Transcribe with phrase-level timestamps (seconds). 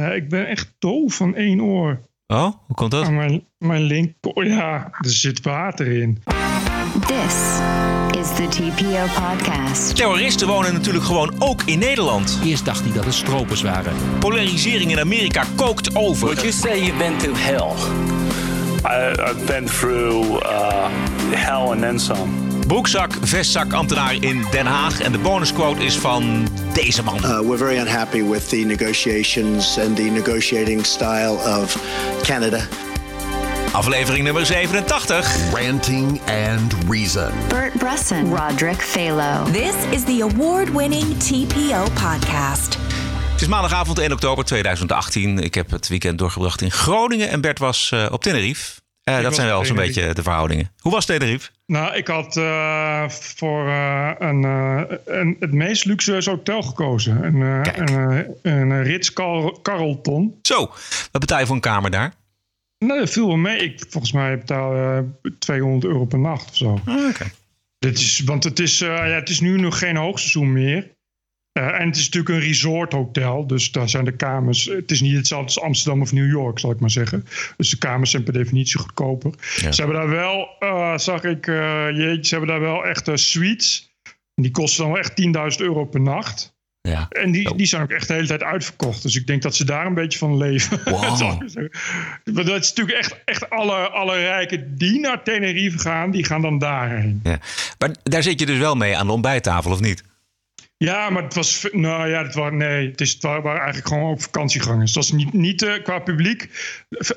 [0.00, 2.00] Nee, ik ben echt doof van één oor.
[2.26, 3.04] Oh, hoe komt dat?
[3.04, 6.22] Aan mijn, mijn linker, ja, er zit water in.
[7.06, 7.58] This
[8.18, 9.96] is the TPO podcast.
[9.96, 12.38] Terroristen wonen natuurlijk gewoon ook in Nederland.
[12.44, 13.92] Eerst dacht hij dat het stropers waren.
[14.18, 16.24] Polarisering in Amerika kookt over.
[16.26, 17.72] Would you say you've been through hell?
[18.84, 20.88] I, I've been through uh,
[21.30, 22.45] hell and then some.
[22.66, 25.00] Broekzak, vestzak, ambtenaar in Den Haag.
[25.00, 27.16] En de bonusquote is van deze man.
[27.16, 31.76] Uh, we're very unhappy with the negotiations and the negotiating style of
[32.22, 32.68] Canada.
[33.72, 35.52] Aflevering nummer 87.
[35.54, 37.32] Ranting and Reason.
[37.48, 39.52] Bert Bresson, Roderick Phalo.
[39.52, 42.78] This is the award-winning TPO podcast.
[43.32, 45.38] Het is maandagavond 1 oktober 2018.
[45.38, 48.85] Ik heb het weekend doorgebracht in Groningen en Bert was uh, op Tenerife.
[49.10, 50.70] Uh, dat zijn wel zo'n beetje de verhoudingen.
[50.80, 51.50] Hoe was Tenerife?
[51.66, 54.42] Nou, ik had eh, voor eh, een,
[55.04, 57.24] een, het meest luxueuze hotel gekozen.
[57.24, 60.38] Een, een, een Ritz Carl- Carlton.
[60.42, 60.70] Zo,
[61.12, 62.14] wat betaal je voor een kamer daar?
[62.78, 63.58] Nou, dat viel wel mee.
[63.58, 66.80] Ik, volgens mij betaal eh 200 euro per nacht of zo.
[67.08, 67.30] Oké.
[67.78, 70.95] Dit is, want het is, ja, het is nu nog geen hoogseizoen meer.
[71.56, 73.46] Eh, en het is natuurlijk een resorthotel.
[73.46, 74.64] Dus daar zijn de kamers.
[74.64, 77.26] Het is niet hetzelfde als Amsterdam of New York, zal ik maar zeggen.
[77.56, 79.30] Dus de kamers zijn per definitie goedkoper.
[79.56, 79.72] Ja.
[79.72, 83.94] Ze hebben daar wel, eh, zag ik, eh, jeetje, ze hebben daar wel echt suites.
[84.34, 86.54] Die kosten dan wel echt 10.000 euro per nacht.
[86.80, 87.06] Ja.
[87.08, 87.56] En die, Oh.
[87.56, 89.02] die zijn ook echt de hele tijd uitverkocht.
[89.02, 90.80] Dus ik denk dat ze daar een beetje van leven.
[90.84, 91.40] Wow.
[92.24, 96.58] Dat is natuurlijk echt, echt alle, alle rijken die naar Tenerife gaan, die gaan dan
[96.58, 97.20] daarheen.
[97.24, 97.38] ja.
[97.78, 100.02] Maar daar zit je dus wel mee aan de ontbijttafel, of niet?
[100.78, 101.68] Ja, maar het was.
[101.72, 104.94] Nou ja, het waren, nee, het, is, het waren eigenlijk gewoon ook vakantiegangers.
[104.94, 106.50] Het was niet, niet eh, qua publiek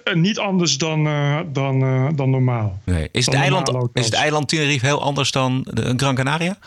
[0.03, 1.79] eh, niet anders dan, eh, dan,
[2.15, 2.81] dan normaal.
[2.85, 3.09] Nee.
[3.11, 6.57] Is, het eiland, is het eiland Tenerife heel anders dan de, Gran Canaria?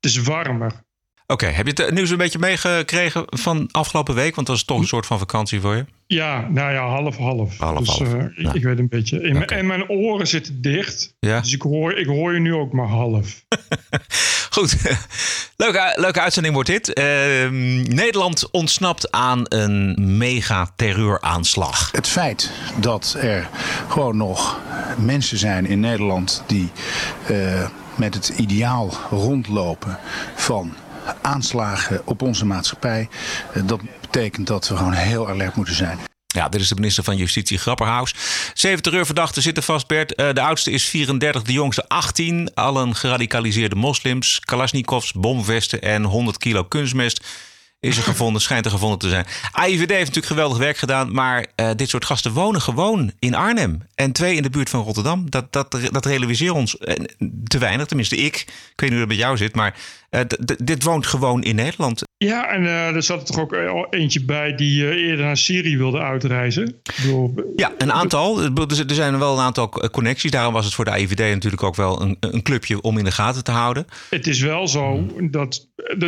[0.00, 0.84] Het is warmer.
[1.26, 4.34] Oké, heb je het nieuws een beetje meegekregen van afgelopen week?
[4.34, 5.84] Want dat is toch een soort van vakantie voor je.
[6.06, 7.58] Ja, nou ja, half-half.
[7.58, 8.14] Half, dus half.
[8.14, 8.52] eh, Ja.
[8.52, 9.20] ik, weet een beetje.
[9.20, 9.54] En, Oké.
[9.54, 11.14] en mijn oren zitten dicht.
[11.18, 11.40] Ja.
[11.40, 13.44] Dus ik hoor, ik hoor je nu ook maar half.
[14.50, 14.76] Goed,
[15.56, 16.92] leuke, leuke uitzending wordt dit.
[16.92, 21.88] Ehm, Nederland ontsnapt aan een mega terreuraanslag.
[21.92, 22.50] Het feit
[22.80, 23.48] dat er
[23.88, 24.60] gewoon nog
[24.98, 26.70] mensen zijn in Nederland die
[27.26, 29.98] eh, met het ideaal rondlopen
[30.34, 30.74] van
[31.22, 33.08] aanslagen op onze maatschappij,
[33.52, 35.98] eh, dat betekent dat we gewoon heel alert moeten zijn.
[36.26, 38.14] Ja, dit is de minister van Justitie Grapperhaus.
[38.54, 40.14] Zeven terreurverdachten zitten vast, Bert.
[40.14, 42.50] Eh, de oudste is 34, de jongste 18.
[42.54, 47.24] Allen geradicaliseerde moslims, kalasjnikovs, bomvesten en 100 kilo kunstmest.
[47.86, 49.26] Is er gevonden, schijnt er gevonden te zijn.
[49.52, 51.12] AIVD heeft natuurlijk geweldig werk gedaan.
[51.12, 53.82] Maar eh, dit soort gasten wonen gewoon in Arnhem.
[53.94, 55.30] En twee in de buurt van Rotterdam.
[55.30, 56.94] Dat, dat, dat realiseren ons eh,
[57.44, 57.86] te weinig.
[57.86, 58.34] Tenminste, ik.
[58.36, 59.54] Ik weet niet hoe dat bij jou zit.
[59.54, 59.74] Maar
[60.26, 62.02] d- dit woont gewoon in Nederland.
[62.18, 65.98] Ja, en er zat er toch ook al eentje bij die eerder naar Syrië wilde
[66.00, 66.80] uitreizen.
[66.96, 68.42] Bedoel, Ja, een aantal.
[68.42, 68.52] Er
[68.88, 70.30] er zijn wel een aantal connecties.
[70.30, 73.10] Daarom was het voor de IVD natuurlijk ook wel een, een clubje om in de
[73.12, 73.86] gaten te houden.
[74.10, 75.66] Het is wel zo dat,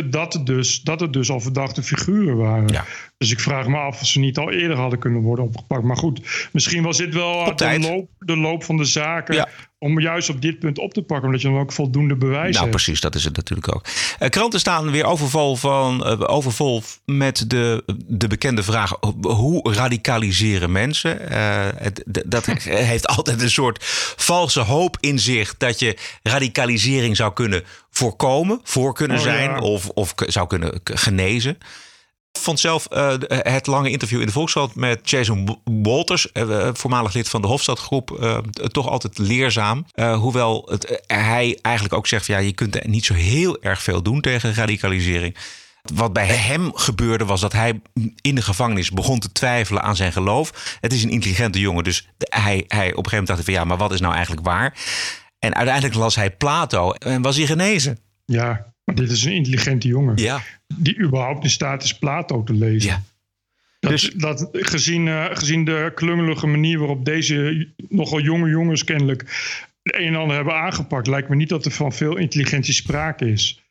[0.09, 2.67] dat, dus, dat het dus al verdachte figuren waren.
[2.67, 2.85] Ja.
[3.19, 5.83] Dus ik vraag me af of ze niet al eerder hadden kunnen worden opgepakt.
[5.83, 9.35] Maar goed, misschien was dit wel de loop, de loop van de zaken.
[9.35, 9.47] Ja.
[9.79, 11.25] Om juist op dit punt op te pakken.
[11.25, 12.69] Omdat je dan ook voldoende bewijs Nou, hebt.
[12.69, 13.85] precies, dat is het natuurlijk ook.
[14.19, 20.71] Eh, kranten staan weer overvol, van, eh, overvol met de, de bekende vraag: hoe radicaliseren
[20.71, 21.29] mensen?
[21.29, 22.45] Eh, het- dat
[22.91, 23.77] heeft altijd een soort
[24.17, 29.59] valse hoop in zich dat je radicalisering zou kunnen voorkomen, voor kunnen Oh, zijn ja.
[29.59, 31.57] of, of zou kunnen genezen.
[32.31, 37.13] Vond zelf eh, de- het lange interview in de Volkskrant met Jason Walters, eh, voormalig
[37.13, 39.85] lid van de Hofstadgroep, eh, toch altijd leerzaam.
[39.91, 43.61] Eh, hoewel het, eh, hij eigenlijk ook zegt, van, ja, je kunt niet zo heel
[43.61, 45.35] erg veel doen tegen radicalisering.
[45.93, 47.81] Wat bij hem gebeurde was dat hij
[48.21, 50.77] in de gevangenis begon te twijfelen aan zijn geloof.
[50.81, 53.63] Het is een intelligente jongen, dus hij, hij op een gegeven moment dacht van ja,
[53.63, 54.77] maar wat is nou eigenlijk waar?
[55.39, 57.99] En uiteindelijk las hij Plato en was hij genezen.
[58.25, 60.17] Ja, dit is een intelligente jongen.
[60.17, 60.41] Ja.
[60.75, 62.89] Die überhaupt in staat is Plato te lezen.
[62.89, 63.03] Ja.
[63.79, 69.21] Dat, Dus- dat, gezien, eh, gezien de klungelige manier waarop deze nogal jonge jongens kennelijk
[69.83, 73.31] het een en ander hebben aangepakt, lijkt me niet dat er van veel intelligentie sprake
[73.31, 73.63] is.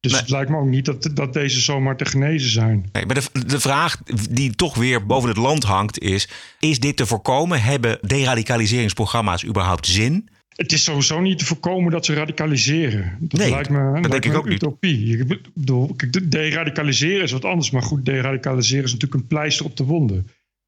[0.00, 0.20] Dus Nee.
[0.20, 2.88] het lijkt me ook niet dat, dat deze zomaar te genezen zijn.
[2.92, 3.96] Nee, maar de, de vraag
[4.30, 6.28] die toch weer boven het land hangt is:
[6.60, 7.62] is dit te voorkomen?
[7.62, 10.28] Hebben deradicaliseringsprogramma's überhaupt zin?
[10.56, 13.16] Het is sowieso niet te voorkomen dat ze radicaliseren.
[13.20, 14.62] Dat Nee, lijkt me, lijkt denk ik me ook een niet.
[14.62, 15.18] utopie.
[15.18, 17.70] Ik bedoel, deradicaliseren is wat anders.
[17.70, 20.26] Maar goed, deradicaliseren is natuurlijk een pleister op de wonden.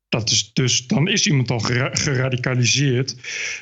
[0.09, 3.17] Dat is dus, dan is iemand al gera- geradicaliseerd.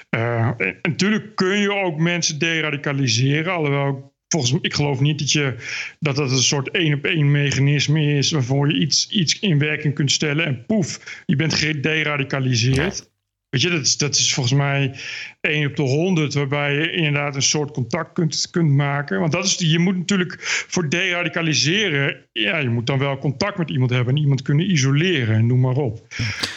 [0.09, 3.53] Eh, en natuurlijk kun je ook mensen deradicaliseren.
[3.53, 5.55] Alhoewel volgens mij, ik geloof niet dat, je,
[6.01, 9.95] dat dat een soort één op één mechanisme is waarvoor je iets, iets in werking
[9.95, 13.11] kunt stellen en poef, je bent gederadicaliseerd.
[13.53, 14.95] Weet je, dat is, dat is volgens mij
[15.41, 19.21] 1 op de 100, waarbij je inderdaad een soort contact kunt, kunt maken.
[19.21, 20.37] Want dat is, je moet natuurlijk
[20.69, 25.35] voor deradicaliseren, ja, je moet dan wel contact met iemand hebben en iemand kunnen isoleren
[25.35, 26.07] en noem maar op.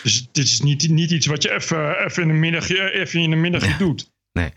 [0.03, 3.31] Dus dit is niet, niet iets wat je even, even in een middagje, even in
[3.31, 4.11] een middagje doet.
[4.31, 4.49] Nee.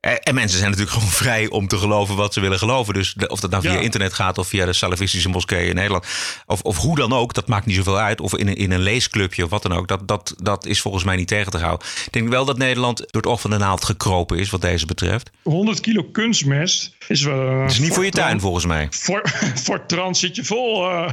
[0.00, 2.94] Eh, En mensen zijn natuurlijk gewoon vrij om te geloven wat ze willen geloven.
[2.94, 3.78] Dus de- of dat nou via Ja.
[3.80, 6.06] internet gaat of via de salafistische moskeeën in Nederland.
[6.46, 8.20] Of, of hoe dan ook, dat maakt niet zoveel uit.
[8.20, 9.88] Of in een, in een leesclubje of wat dan ook.
[9.88, 11.86] Dat, dat, dat is volgens mij niet tegen te houden.
[12.06, 14.86] Ik denk wel dat Nederland door het oog van de naald gekropen is wat deze
[14.86, 15.30] betreft.
[15.42, 17.60] 100 kilo kunstmest is wel.
[17.60, 18.86] Het is niet voor je tuin volgens mij.
[18.90, 19.22] Voor,
[19.64, 21.10] voor trans zit je vol eh,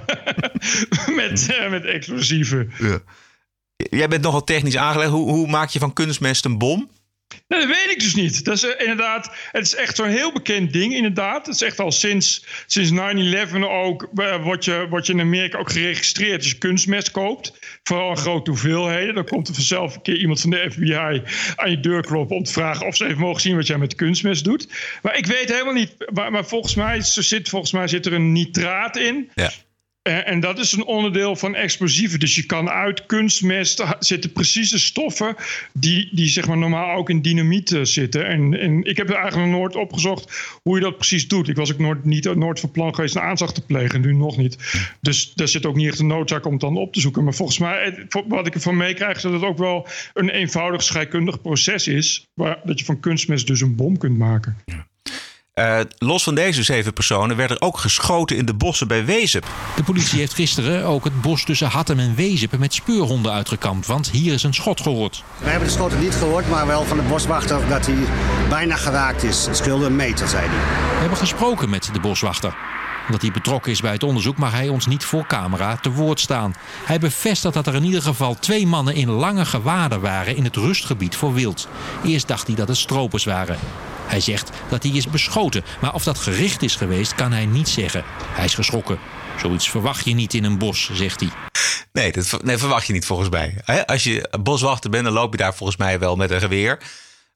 [1.15, 2.71] met, eh, met explosieven.
[3.75, 5.11] Jij bent nogal technisch aangelegd.
[5.11, 6.89] Hoe, hoe maak je van kunstmest een bom?
[7.47, 8.45] Nee, dat weet ik dus niet.
[8.45, 11.45] Dat is eh, inderdaad, het is echt zo'n heel bekend ding, inderdaad.
[11.45, 15.57] Het is echt al sinds, sinds 9-11 ook, eh, wordt je, wordt je in Amerika
[15.57, 17.59] ook geregistreerd als je kunstmest koopt.
[17.83, 19.15] Vooral in grote hoeveelheden.
[19.15, 21.21] Dan komt er vanzelf een keer iemand van de FBI
[21.55, 23.95] aan je deur kloppen om te vragen of ze even mogen zien wat jij met
[23.95, 24.67] kunstmest doet.
[25.01, 28.31] Maar ik weet helemaal niet, maar, maar volgens, mij zit, volgens mij zit er een
[28.31, 29.29] nitraat in.
[29.33, 29.51] Ja.
[30.03, 32.19] En, en dat is een onderdeel van explosieven.
[32.19, 35.35] Dus je kan uit kunstmest zitten precieze stoffen
[35.73, 38.27] die, die zeg maar normaal ook in dynamiet eh, zitten.
[38.27, 41.47] En, en ik heb er eigenlijk nog nooit opgezocht hoe je dat precies doet.
[41.47, 44.37] Ik was ook nooit, niet, nooit van plan geweest een aanslag te plegen, nu nog
[44.37, 44.57] niet.
[45.01, 47.23] Dus daar zit ook niet echt een noodzaak om het dan op te zoeken.
[47.23, 51.41] Maar volgens mij, wat ik ervan meekrijg, is dat het ook wel een eenvoudig scheikundig
[51.41, 52.27] proces is.
[52.33, 54.57] Waar, dat je van kunstmest dus een bom kunt maken.
[55.53, 59.45] Eh, los van deze zeven personen werd er ook geschoten in de bossen bij Wezep.
[59.75, 63.87] De politie heeft gisteren ook het bos tussen Hattem en Wezep met speurhonden uitgekampt.
[63.87, 65.23] Want hier is een schot gehoord.
[65.37, 67.95] We hebben de schoten niet gehoord, maar wel van de boswachter dat hij
[68.49, 69.45] bijna geraakt is.
[69.45, 70.57] Het scheelde een meter, zei hij.
[70.93, 72.55] We hebben gesproken met de boswachter.
[73.05, 76.19] Omdat hij betrokken is bij het onderzoek mag hij ons niet voor camera te woord
[76.19, 76.55] staan.
[76.85, 80.55] Hij bevestigt dat er in ieder geval twee mannen in lange gewaden waren in het
[80.55, 81.67] rustgebied voor wild.
[82.05, 83.57] Eerst dacht hij dat het stropers waren.
[84.05, 87.69] Hij zegt dat hij is beschoten, maar of dat gericht is geweest kan hij niet
[87.69, 88.03] zeggen.
[88.27, 88.99] Hij is geschrokken.
[89.39, 91.29] Zoiets verwacht je niet in een bos, zegt hij.
[91.91, 93.55] Nee, dat nee, verwacht je niet volgens mij.
[93.85, 96.77] Als je boswachter bent, dan loop je daar volgens mij wel met een geweer.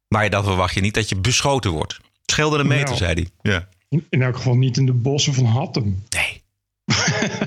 [0.07, 1.97] Maar dan verwacht je niet dat je beschoten wordt.
[2.25, 2.97] Scheelde een meter, Nou.
[2.97, 3.51] zei hij.
[3.51, 3.67] Ja.
[3.89, 6.03] In, elk geval niet in de bossen van Hattem.
[6.09, 6.41] Nee.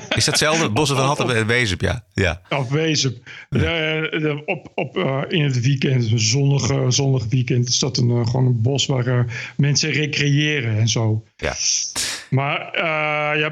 [0.08, 0.70] Is dat hetzelfde?
[0.78, 2.04] Bossen van Hattem en Wezep, ja.
[2.14, 2.40] ja.
[3.48, 8.10] Eh, op, op, eh, in het weekend, een zonnig, eh, zonnig weekend, is dat een,
[8.10, 9.20] eh, gewoon een bos waar eh,
[9.56, 11.24] mensen recreëren en zo.
[11.36, 11.54] Ja.
[12.30, 13.50] Maar eh, ja,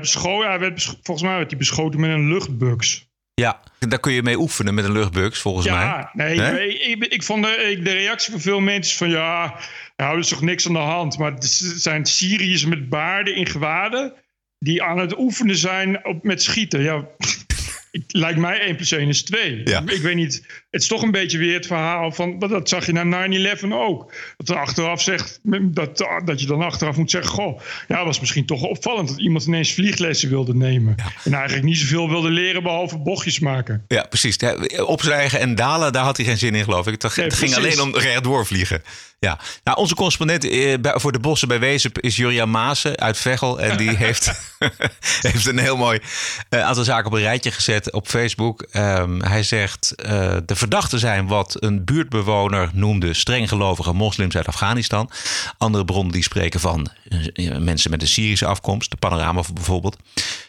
[0.48, 3.06] hij werd volgens mij werd hij beschoten met een luchtbugs.
[3.34, 6.26] Ja, daar kun je mee oefenen met een luchtbugs, volgens Ja, mij.
[6.26, 6.58] nee, Hè?
[6.60, 9.54] ik, ik, ik vond de, ik- de reactie van veel mensen van ja,
[10.02, 11.18] nou, er is toch niks aan de hand.
[11.18, 11.44] Maar het
[11.76, 14.14] zijn Syriërs met baarden in gewaden
[14.58, 16.82] die aan het oefenen zijn op, met schieten.
[16.82, 17.08] Ja,
[18.08, 19.60] lijkt mij 1 plus 1 is 2.
[19.64, 19.82] Ja.
[19.86, 22.92] Ik weet niet, het is toch een beetje weer het verhaal van, dat zag je
[22.92, 24.12] na 9-11 ook.
[24.36, 28.46] Dat er achteraf zegt, dat, dat je dan achteraf moet zeggen, goh, ja, was misschien
[28.46, 30.94] toch opvallend dat iemand ineens vlieglessen wilde nemen.
[31.24, 33.84] En eigenlijk niet zoveel wilde leren behalve bochtjes maken.
[33.88, 34.36] Ja, precies.
[34.38, 37.02] Ja, Opstijgen en dalen, daar had hij geen zin in, geloof ik.
[37.02, 37.56] Het, Nee, ging precies.
[37.56, 38.82] alleen om rechtdoor vliegen.
[39.20, 39.38] Ja.
[39.64, 43.60] Nou, onze correspondent eh, voor de bossen bij Wezep is Juriaan Maassen uit Veghel.
[43.60, 44.54] En die heeft,
[45.22, 46.00] heeft een heel mooi
[46.48, 48.62] eh, aantal zaken op een rijtje gezet op Facebook.
[48.62, 55.10] Ehm, hij zegt, eh, de verdachten zijn wat een buurtbewoner noemde strenggelovige moslims uit Afghanistan.
[55.58, 56.90] Andere bronnen die spreken van
[57.32, 58.90] eh, mensen met een Syrische afkomst.
[58.90, 59.96] De panorama bijvoorbeeld.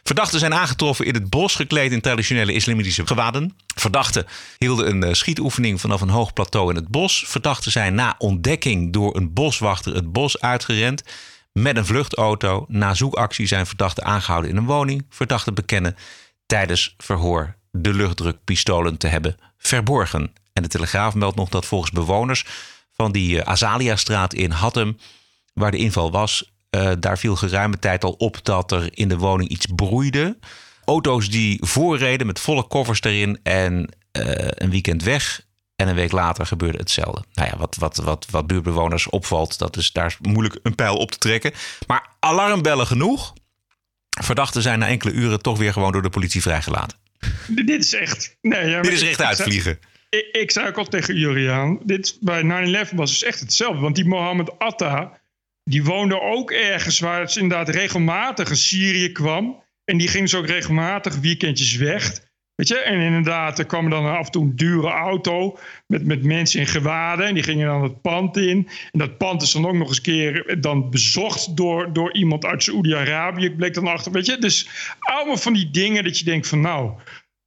[0.03, 3.55] Verdachten zijn aangetroffen in het bos gekleed in traditionele islamitische gewaden.
[3.75, 4.25] Verdachten
[4.57, 7.23] hielden een eh, schietoefening vanaf een hoog plateau in het bos.
[7.27, 11.03] Verdachten zijn na ontdekking door een boswachter het bos uitgerend
[11.51, 12.65] met een vluchtauto.
[12.67, 15.05] Na zoekactie zijn verdachten aangehouden in een woning.
[15.09, 15.95] Verdachten bekennen
[16.45, 20.33] tijdens verhoor de luchtdrukpistolen te hebben verborgen.
[20.53, 22.45] En de Telegraaf meldt nog dat volgens bewoners
[22.91, 24.97] van die eh, Azalia-straat in Hattem,
[25.53, 29.17] waar de inval was, eh, daar viel geruime tijd al op dat er in de
[29.17, 30.37] woning iets broeide.
[30.85, 35.47] Auto's die voorreden met volle koffers erin en eh, een weekend weg.
[35.75, 37.23] En een week later gebeurde hetzelfde.
[37.33, 41.11] Nou ja, wat, wat, wat, wat buurtbewoners opvalt, dat is daar moeilijk een pijl op
[41.11, 41.53] te trekken.
[41.87, 43.33] Maar alarmbellen genoeg.
[44.21, 46.97] Verdachten zijn na enkele uren toch weer gewoon door de politie vrijgelaten.
[47.47, 48.37] Dit is echt.
[48.41, 49.79] Nee, ja, Dit is ik- rechtuit ik.
[50.31, 53.79] Ik, zei ook al tegen Juriaan, dit bij 9-11 was dus echt hetzelfde.
[53.81, 55.19] Want die Mohammed Atta,
[55.63, 59.63] die woonde ook ergens waar het inderdaad regelmatig een Syrië kwam.
[59.83, 62.19] En die ging dus ook regelmatig weekendjes weg.
[62.59, 66.23] Weet je, en inderdaad, er kwam dan af en toe een dure auto met, met
[66.23, 67.25] mensen in gewaden.
[67.25, 68.69] En die gingen dan het pand in.
[68.91, 72.63] En dat pand is dan ook nog eens keer dan bezocht door, door iemand uit
[72.63, 73.51] Saoedi-Arabië.
[73.51, 74.37] bleek dan achter, weet je.
[74.37, 76.91] Dus allemaal van die dingen dat je denkt van nou,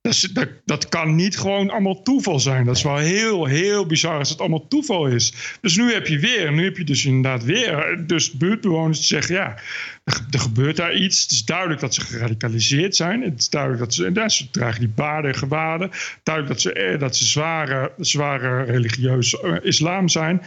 [0.02, 2.64] dat, is- dat, dat kan niet gewoon allemaal toeval zijn.
[2.64, 5.32] Dat is wel heel, heel bizar als het allemaal toeval is.
[5.60, 9.56] Dus nu heb je weer, nu heb je dus inderdaad weer, dus buurtbewoners zeggen, ja,
[10.04, 11.22] er, ge- gebeurt daar iets.
[11.22, 13.22] Het is duidelijk dat ze geradicaliseerd zijn.
[13.22, 15.90] Het is duidelijk dat ze, ze dragen die baarden en gewaden.
[16.22, 20.42] Duidelijk dat ze, eh, dat ze zware, zware religieus eh, islam zijn.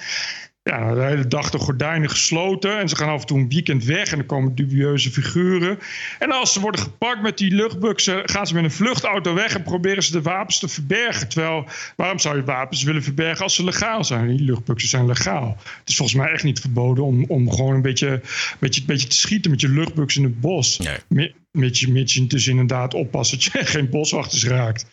[0.69, 2.79] Ja, de hele dag de gordijnen gesloten.
[2.79, 4.11] En ze gaan af en toe een weekend weg.
[4.11, 5.79] En er komen dubieuze figuren.
[6.19, 8.29] En als ze worden gepakt met die luchtbuksen...
[8.29, 11.27] gaan ze met een vluchtauto weg en proberen ze de wapens te verbergen.
[11.27, 14.27] Terwijl, waarom zou je wapens willen verbergen als ze legaal zijn?
[14.27, 15.57] Die luchtbuksen zijn legaal.
[15.79, 18.21] Het is volgens mij echt niet verboden om, om gewoon een beetje,
[18.59, 19.51] beetje, beetje te schieten...
[19.51, 20.79] met je luchtbuks in het bos.
[21.07, 24.85] Me- Mits je, mits je dus inderdaad oppast dat je geen boswachters raakt.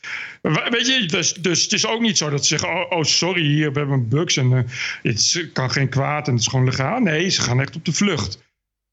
[0.42, 3.04] We- Weet je, dus, dus het is ook niet zo dat ze zeggen: Oh, oh
[3.04, 4.62] sorry, hier, we hebben een bugs en eh,
[5.02, 7.00] het kan geen kwaad en het is gewoon legaal.
[7.00, 8.32] Nee, ze gaan echt op de vlucht.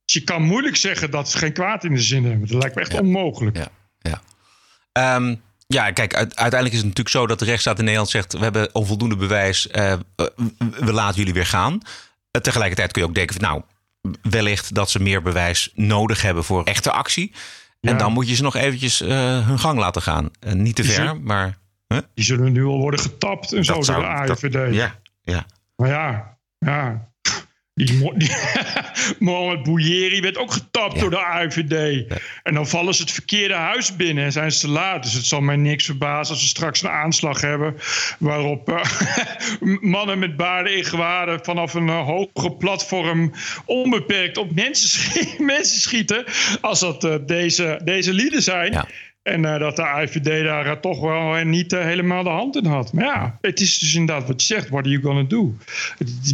[0.05, 2.47] Dus je kan moeilijk zeggen dat ze geen kwaad in de zin hebben.
[2.47, 3.57] Dat lijkt me echt onmogelijk.
[3.57, 3.67] Ja,
[3.99, 4.21] ja.
[4.91, 5.35] Ehm,
[5.67, 8.39] ja, kijk, uit- uiteindelijk is het natuurlijk zo dat de rechtsstaat in Nederland zegt: we
[8.39, 9.93] hebben onvoldoende bewijs, eh,
[10.79, 11.79] we laten jullie weer gaan.
[12.31, 13.61] Eh, tegelijkertijd kun je ook denken: van, nou,
[14.21, 17.33] wellicht dat ze meer bewijs nodig hebben voor echte actie.
[17.81, 20.29] En dan moet je ze nog eventjes eh, hun gang laten gaan.
[20.39, 21.57] Eh, niet te Die ver, zullen- maar.
[21.87, 21.99] Huh?
[22.13, 23.91] Die zullen nu al worden getapt en zo door de
[24.25, 24.73] dat- AIVD.
[24.73, 25.45] ja, ja.
[25.75, 27.07] Maar ja, ja.
[27.85, 28.31] Die, Mo- die
[29.19, 32.05] Mohamed Bouyeri werd ook getapt door de AIVD.
[32.43, 35.03] En dan vallen ze het verkeerde huis binnen en zijn ze te laat.
[35.03, 37.75] Dus het zal mij niks verbazen als we straks een aanslag hebben...
[38.19, 38.83] waarop eh,
[39.95, 41.39] mannen met baarden in gewaden...
[41.43, 43.33] vanaf een hoge platform
[43.65, 46.23] onbeperkt op mensen, mensen schieten...
[46.61, 48.85] als dat eh, deze, deze lieden zijn...
[49.23, 52.65] En eh, dat de AIVD daar eh, toch wel eh, niet helemaal de hand in
[52.65, 52.93] had.
[52.93, 54.69] Maar ja, het is dus inderdaad wat je zegt.
[54.69, 55.55] What are you gonna do?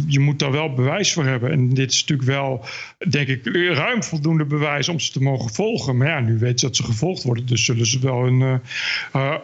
[0.06, 1.50] Je moet daar wel bewijs voor hebben.
[1.50, 2.64] En dit is natuurlijk wel,
[3.08, 5.96] denk ik, ruim voldoende bewijs om ze te mogen volgen.
[5.96, 7.46] Maar ja, nu weten ze dat ze gevolgd worden.
[7.46, 8.60] Dus zullen ze wel hun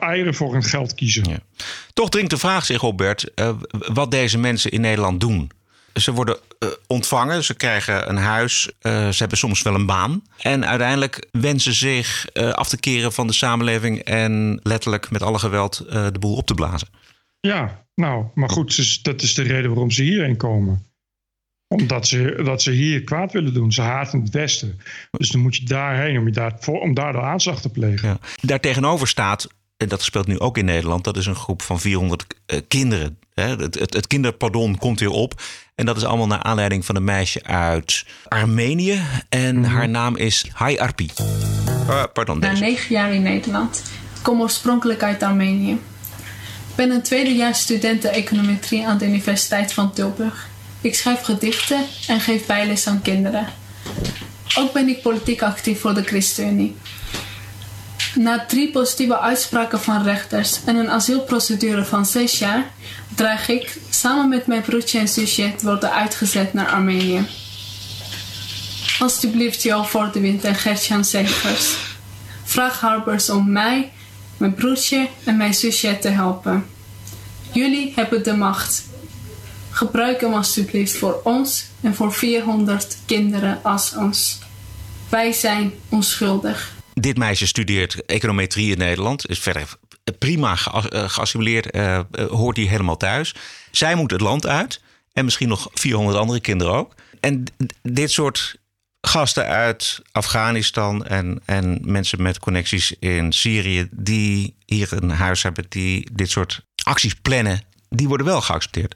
[0.00, 1.42] eieren voor hun geld kiezen.
[1.92, 3.32] Toch dringt de vraag zich op, Bert,
[3.92, 5.50] wat deze mensen in Nederland doen.
[5.94, 10.22] Ze worden eh, ontvangen, ze krijgen een huis, eh, ze hebben soms wel een baan.
[10.38, 15.38] En uiteindelijk wensen zich eh, af te keren van de samenleving en letterlijk met alle
[15.38, 16.88] geweld de boel op te blazen.
[17.40, 20.84] Ja, nou, maar goed, dus dat is de reden waarom ze hierheen komen.
[21.68, 23.72] Omdat ze, dat ze hier kwaad willen doen.
[23.72, 24.80] Ze haten het Westen.
[25.11, 28.18] Dus dan moet je daarheen om, je daar, om daar de aanslag te plegen.
[28.40, 29.49] Daartegenover staat,
[29.83, 33.19] en dat speelt nu ook in Nederland, dat is een groep van 400 eh, kinderen.
[33.35, 33.49] Hè.
[33.57, 35.43] Het, het, het kinderpardon komt weer op.
[35.75, 39.03] En dat is allemaal naar aanleiding van een meisje uit Armenië.
[39.29, 41.11] En haar naam is Hai Arpi.
[41.89, 42.62] Eh, pardon, na deze.
[42.62, 43.83] negen jaar in Nederland.
[44.17, 45.73] Ik kom oorspronkelijk uit Armenië.
[46.69, 50.49] Ik ben een tweedejaars student econometrie aan de Universiteit van Tilburg.
[50.81, 53.47] Ik schrijf gedichten en geef bijles aan kinderen.
[54.59, 56.77] Ook ben ik politiek actief voor de ChristenUnie.
[58.14, 62.71] Na drie positieve uitspraken van rechters en een asielprocedure van zes jaar,
[63.14, 67.26] dreig ik samen met mijn broertje en zusje te worden uitgezet naar Armenië.
[68.99, 71.76] Alsjeblieft, de Wind en Gertjan Zegers.
[72.45, 73.92] Vraag Harbers om mij,
[74.37, 76.66] mijn broertje en mijn zusje te helpen.
[77.52, 78.85] Jullie hebben de macht.
[79.71, 84.38] Gebruik hem alsjeblieft voor ons en voor 400 kinderen als ons.
[85.09, 86.82] Wij zijn onschuldig.
[86.94, 89.28] Dit meisje studeert econometrie in Nederland.
[89.28, 89.76] Is verder
[90.18, 91.70] prima eh, geassimileerd.
[91.70, 93.34] eh, eh, hoort hier helemaal thuis.
[93.70, 94.80] Zij moet het land uit.
[95.12, 96.94] En misschien nog 400 andere kinderen ook.
[97.20, 97.44] En
[97.82, 98.56] dit soort
[99.00, 103.88] gasten uit Afghanistan en, en mensen met connecties in Syrië...
[103.90, 107.62] die hier een huis hebben, die dit soort acties plannen...
[107.88, 108.94] die worden wel geaccepteerd.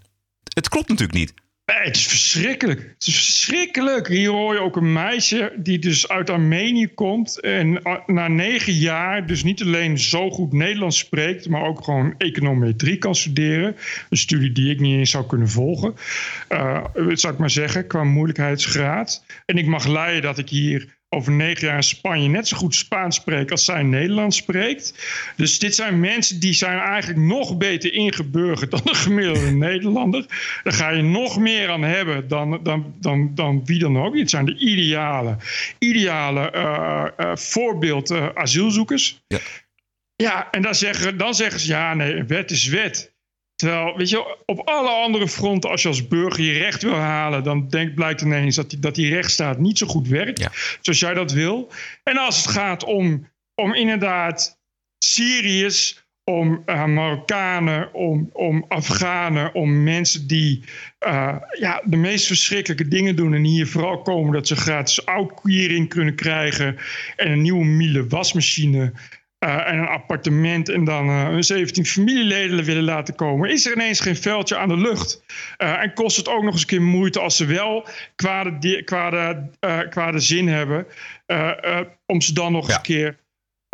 [0.55, 1.35] Het klopt natuurlijk niet.
[1.67, 2.81] Nee, het is verschrikkelijk.
[2.81, 4.09] Het is verschrikkelijk.
[4.09, 7.41] Hier hoor je ook een meisje die dus uit Armenië komt.
[7.41, 11.49] En a- na negen jaar dus niet alleen zo goed Nederlands spreekt...
[11.49, 13.77] maar ook gewoon econometrie kan studeren.
[14.11, 15.95] Een studie die ik niet eens zou kunnen volgen.
[16.49, 19.25] eh zou ik maar zeggen, qua moeilijkheidsgraad.
[19.47, 22.75] En ik mag leiden dat ik hier over negen jaar in Spanje net zo goed
[22.75, 24.95] Spaans spreek als zij Nederlands spreekt.
[25.37, 30.27] Dus dit zijn mensen die zijn eigenlijk nog beter ingeburgerd dan de gemiddelde Nederlander.
[30.63, 34.15] Daar ga je nog meer aan hebben dan, dan, dan, dan wie dan ook.
[34.15, 35.37] Dit zijn de ideale,
[35.79, 39.21] ideale eh, voorbeeld eh, asielzoekers.
[39.27, 39.39] Ja.
[40.17, 43.16] Ja, en dan zeggen, dan zeggen ze ja, nee, wet is wet.
[43.57, 47.45] Terwijl, weet je, op alle andere fronten, als je als burger je recht wil halen,
[47.45, 50.49] dan denk, blijkt ineens dat die, dat die rechtsstaat niet zo goed werkt.
[50.81, 51.73] Zoals jij dat wil.
[52.03, 54.61] En als het gaat om, om inderdaad
[54.99, 60.65] Syriërs, om uh, Marokkanen, om, om Afghanen, om mensen die
[61.07, 65.89] uh, ja, de meest verschrikkelijke dingen doen en hier vooral komen dat ze gratis uitkering
[65.89, 66.77] kunnen krijgen
[67.17, 68.93] en een nieuwe Miele wasmachine.
[69.45, 73.73] Uh, en een appartement en dan uh, hun 17 familieleden willen laten komen, is er
[73.73, 75.23] ineens geen veldje aan de lucht.
[75.59, 79.51] Uh, en kost het ook nog eens een keer moeite als ze wel kwade, kwade,
[79.91, 80.87] kwade zin hebben,
[82.07, 82.69] om ze dan nog ja.
[82.69, 83.17] eens een keer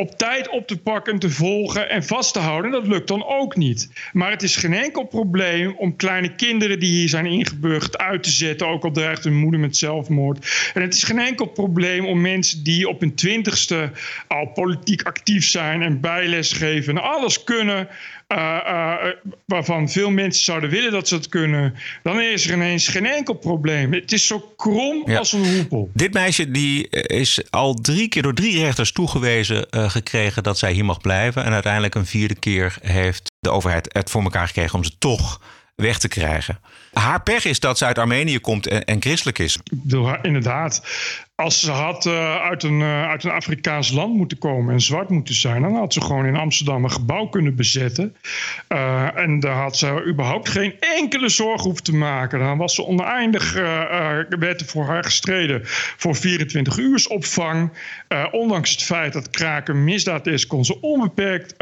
[0.03, 2.71] op tijd op te pakken, te volgen en vast te houden.
[2.71, 3.91] Dat lukt dan ook niet.
[4.13, 8.31] Maar het is geen enkel probleem om kleine kinderen die hier zijn ingeburgerd uit te
[8.31, 10.71] zetten, ook al dreigt hun moeder met zelfmoord.
[10.75, 13.91] En het is geen enkel probleem om mensen die op hun twintigste
[14.29, 17.89] al politiek actief zijn en bijles geven en alles kunnen,
[18.33, 18.95] uh, uh,
[19.47, 23.35] waarvan veel mensen zouden willen dat ze het kunnen, dan is er ineens geen enkel
[23.35, 23.93] probleem.
[23.93, 25.19] Het is zo krom ja.
[25.19, 25.91] als een hoepel.
[25.95, 30.73] Dit meisje die is al drie keer door drie rechters toegewezen uh, gekregen dat zij
[30.73, 31.45] hier mag blijven.
[31.45, 35.41] En uiteindelijk een vierde keer heeft de overheid het voor elkaar gekregen om ze toch
[35.75, 36.59] weg te krijgen.
[36.93, 39.59] Haar pech is dat ze uit Armenië komt en, en christelijk is.
[40.23, 40.83] Inderdaad.
[41.43, 45.09] Als ze had uh, uit, een, uh, uit een Afrikaans land moeten komen en zwart
[45.09, 48.17] moeten zijn, dan had ze gewoon in Amsterdam een gebouw kunnen bezetten.
[48.69, 52.39] Uh, en daar had ze überhaupt geen enkele zorg hoeven te maken.
[52.39, 53.53] Dan was ze oneindig,
[54.29, 55.61] werd er voor haar gestreden
[55.97, 57.73] voor 24 uur opvang.
[58.31, 61.57] ondanks het feit dat kraken misdaad is, kon ze onbeperkt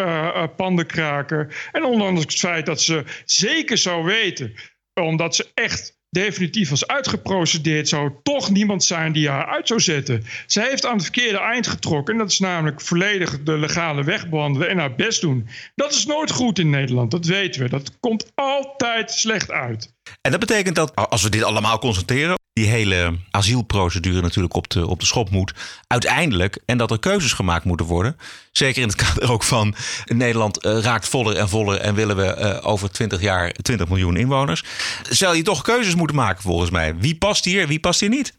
[0.57, 1.49] panden kraken.
[1.73, 4.55] En ondanks het feit dat ze zeker zou weten,
[4.95, 10.25] omdat ze echt definitief was uitgeprocedeerd, zou toch niemand zijn die haar uit zou zetten.
[10.47, 12.15] Zij heeft aan het verkeerde eind getrokken.
[12.15, 15.49] En dat is namelijk volledig de legale weg bewandelen en haar best doen.
[15.75, 17.69] Dat is nooit goed in Nederland, dat weten we.
[17.69, 19.93] Dat komt altijd slecht uit.
[20.21, 24.87] En dat betekent dat als we dit allemaal constateren, die hele asielprocedure natuurlijk op de,
[24.87, 25.55] op de schop moet.
[25.87, 26.59] Uiteindelijk.
[26.67, 28.17] En dat er keuzes gemaakt moeten worden.
[28.53, 31.79] Zeker in het kader ook van Nederland uh, raakt voller en voller.
[31.79, 34.65] En willen we uh, over 20 jaar 20 miljoen inwoners.
[35.09, 36.97] Zal je toch keuzes moeten maken volgens mij.
[36.97, 38.39] Wie past hier, wie past hier niet?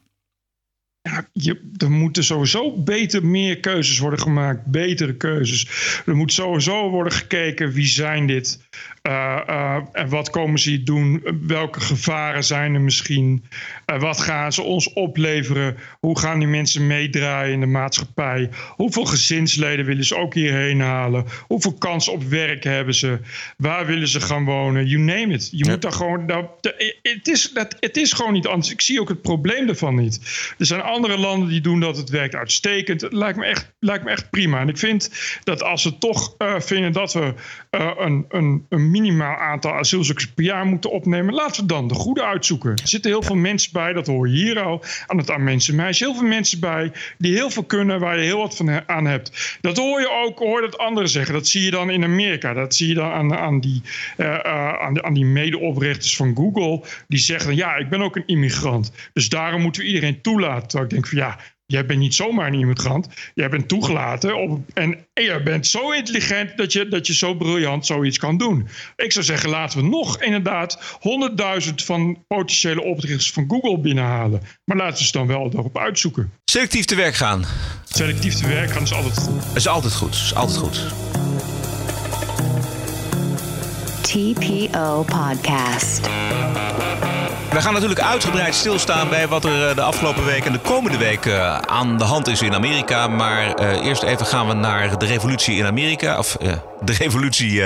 [1.03, 4.65] Ja, je, er moeten sowieso beter meer keuzes worden gemaakt.
[4.65, 5.67] Betere keuzes.
[6.05, 8.59] Er moet sowieso worden gekeken wie zijn dit.
[9.07, 11.23] Uh, uh, en wat komen ze hier doen?
[11.47, 13.43] Welke gevaren zijn er misschien?
[13.85, 15.77] Uh, wat gaan ze ons opleveren?
[15.99, 18.49] Hoe gaan die mensen meedraaien in de maatschappij?
[18.67, 21.25] Hoeveel gezinsleden willen ze ook hierheen halen?
[21.47, 23.19] Hoeveel kans op werk hebben ze?
[23.57, 24.87] Waar willen ze gaan wonen?
[24.87, 25.49] You name it.
[25.51, 26.27] Je moet daar gewoon.
[26.27, 26.45] Dat,
[27.01, 28.71] het, is, dat, het is gewoon niet anders.
[28.71, 30.19] Ik zie ook het probleem ervan niet.
[30.57, 31.97] Er zijn andere landen die doen dat.
[31.97, 33.01] Het werkt uitstekend.
[33.01, 34.59] Het lijkt me echt, lijkt me echt prima.
[34.59, 35.11] En ik vind
[35.43, 37.33] dat als we toch vinden dat we
[37.69, 41.33] een, een, een minimaal aantal asielzoekers per jaar moeten opnemen.
[41.33, 42.71] Laten we dan de goede uitzoeken.
[42.71, 46.03] Er zitten heel veel mensen bij, dat hoor je hier al, aan het Armeense meisje.
[46.03, 49.57] Heel veel mensen bij die heel veel kunnen, waar je heel wat van aan hebt.
[49.61, 51.33] Dat hoor je ook, hoor dat anderen zeggen.
[51.33, 52.53] Dat zie je dan in Amerika.
[52.53, 53.81] Dat zie je dan aan, aan die,
[54.17, 56.81] uh, aan, aan die medeoprichters van Google.
[57.07, 58.91] Die zeggen, ja, ik ben ook een immigrant.
[59.13, 60.80] Dus daarom moeten we iedereen toelaten.
[60.83, 61.37] Ik denk van, ja,
[61.71, 63.07] Jij bent niet zomaar een immigrant.
[63.33, 64.37] Jij bent toegelaten.
[64.37, 68.37] Op, en, en jij bent zo intelligent dat je, dat je zo briljant zoiets kan
[68.37, 68.67] doen.
[68.95, 70.99] Ik zou zeggen, laten we nog inderdaad
[71.67, 74.41] 100.000 van potentiële oprichters van Google binnenhalen.
[74.65, 76.33] Maar laten we ze dan wel erop uitzoeken.
[76.45, 77.45] Selectief te werk gaan.
[77.83, 79.55] Selectief te werk gaan is altijd goed.
[79.55, 80.15] Is altijd goed.
[80.15, 80.85] Is altijd goed.
[84.01, 86.09] TPO Podcast.
[87.51, 90.97] We gaan natuurlijk uitgebreid stilstaan bij wat er eh, de afgelopen week en de komende
[90.97, 93.07] week uh, aan de hand is in Amerika.
[93.07, 96.17] Maar uh, eerst even gaan we naar de revolutie in Amerika.
[96.17, 97.63] Of uh, de revolutie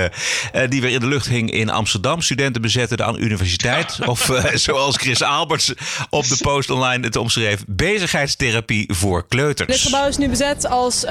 [0.68, 2.20] die weer in de lucht hing in Amsterdam.
[2.20, 3.98] Studenten bezetten de universiteit.
[4.06, 5.72] of zoals Chris Alberts
[6.10, 9.68] op de post online het omschreef: bezigheidstherapie voor kleuters.
[9.68, 11.04] Dit gebouw is nu bezet als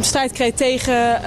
[0.00, 1.20] strijdkreet tegen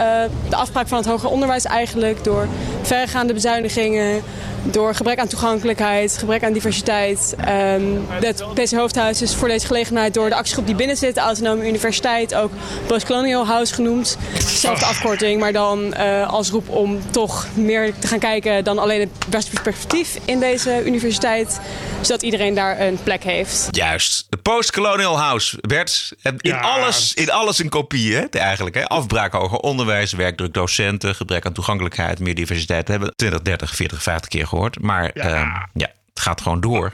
[0.49, 2.47] de afspraak van het hoger onderwijs, eigenlijk door
[2.81, 4.23] verregaande bezuinigingen
[4.71, 7.35] door gebrek aan toegankelijkheid, gebrek aan diversiteit.
[7.39, 11.21] Um, het PC Hoofdhuis is voor deze gelegenheid door de actiegroep die binnen zit, de
[11.21, 12.51] Autonome Universiteit, ook
[12.87, 14.17] Postcolonial House genoemd.
[14.37, 18.99] Zelfde afkorting, maar dan uh, als roep om toch meer te gaan kijken dan alleen
[18.99, 21.59] het beste perspectief in deze universiteit,
[22.01, 23.67] zodat iedereen daar een plek heeft.
[23.71, 24.25] Juist.
[24.29, 26.59] De Postcolonial House werd in, ja.
[26.59, 28.75] alles, in alles een kopie, hè, eigenlijk.
[28.75, 28.87] Hè?
[28.87, 32.85] Afbraak hoger onderwijs, werkdruk docenten, gebrek aan toegankelijkheid, meer diversiteit.
[32.85, 34.56] We hebben 20, 30, 40, 50 keer gehoord.
[34.81, 36.93] Maar ja, uh, ja het gaat gewoon door.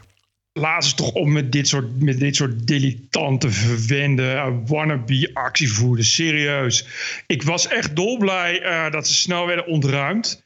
[0.59, 6.15] Laat ze toch op met dit soort, met dit soort dilettante, verwende, wannabe actievoerders.
[6.15, 6.87] Serieus.
[7.27, 10.43] Ik was echt dolblij uh, dat ze snel werden ontruimd.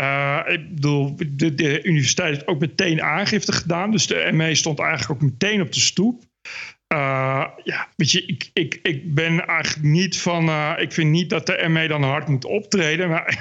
[0.00, 3.90] Uh, ik bedoel, de, de, universiteit heeft ook meteen aangifte gedaan.
[3.90, 6.24] Dus de ME stond eigenlijk ook meteen op de stoep.
[6.92, 10.48] Uh, ja, weet je, ik, ik, ik ben eigenlijk niet van.
[10.48, 13.08] Uh, ik vind niet dat de ME dan hard moet optreden.
[13.08, 13.38] Maar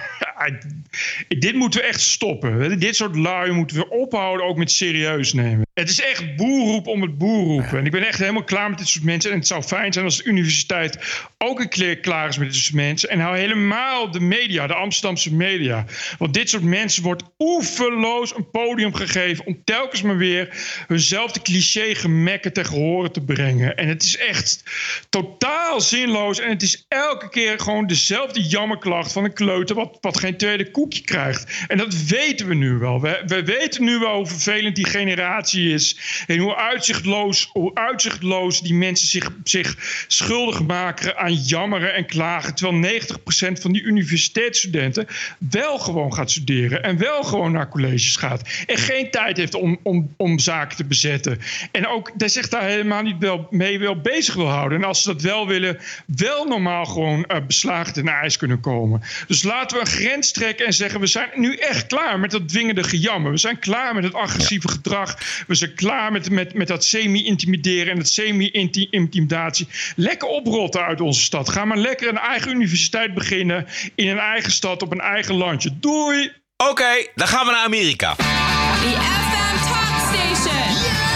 [1.40, 2.80] dit moeten we echt stoppen.
[2.80, 5.69] Dit soort lui moeten we ophouden, ook met serieus nemen.
[5.80, 7.78] Het is echt boerroep om het boerroepen.
[7.78, 9.32] En ik ben echt helemaal klaar met dit soort mensen.
[9.32, 10.98] En het zou fijn zijn als de universiteit
[11.38, 13.10] ook een keer klaar is met dit soort mensen.
[13.10, 15.86] En nou helemaal de media, de Amsterdamse media.
[16.18, 20.50] Want dit soort mensen wordt oeverloos een podium gegeven om telkens maar weer
[20.88, 23.76] hunzelfde cliché gemekken tegen horen te brengen.
[23.76, 24.64] En het is echt
[25.10, 26.40] totaal zinloos.
[26.40, 30.72] En het is elke keer gewoon dezelfde jammerklacht van een kleuter wat, wat geen tweede
[30.72, 31.66] koekje krijgt.
[31.68, 33.02] En dat weten we nu wel.
[33.02, 35.98] We, we weten nu wel hoe vervelend die generatie is.
[36.28, 39.76] En hoe uitzichtloos, hoe uitzichtloos die mensen zich, zich
[40.08, 42.56] schuldig maken aan jammeren en klagen.
[42.56, 45.08] Terwijl 90% van die universiteitsstudenten
[45.50, 46.84] wel gewoon gaat studeren.
[46.84, 48.50] En wel gewoon naar colleges gaat.
[48.66, 51.40] En geen tijd heeft om, om, om zaken te bezetten.
[51.72, 54.78] En ook dat zich daar helemaal niet wel mee wel bezig wil houden.
[54.78, 59.02] En als ze dat wel willen, wel normaal gewoon uh, beslagen ten ijs kunnen komen.
[59.28, 62.50] Dus laten we een grens trekken en zeggen: we zijn nu echt klaar met dat
[62.50, 63.32] dwingende gejammer.
[63.32, 65.18] We zijn klaar met het agressieve gedrag.
[65.48, 69.68] We zijn klaar met, met, met dat semi-intimideren en dat semi-intimidatie.
[69.96, 71.50] Lekker oprotten uit onze stad.
[71.50, 73.68] Ga maar lekker een eigen universiteit beginnen.
[73.96, 75.80] In een eigen stad, op een eigen landje.
[75.80, 76.32] Doei!
[76.58, 78.16] Oké, okay, dan gaan we naar Amerika.
[78.16, 80.66] The FM Talk Station.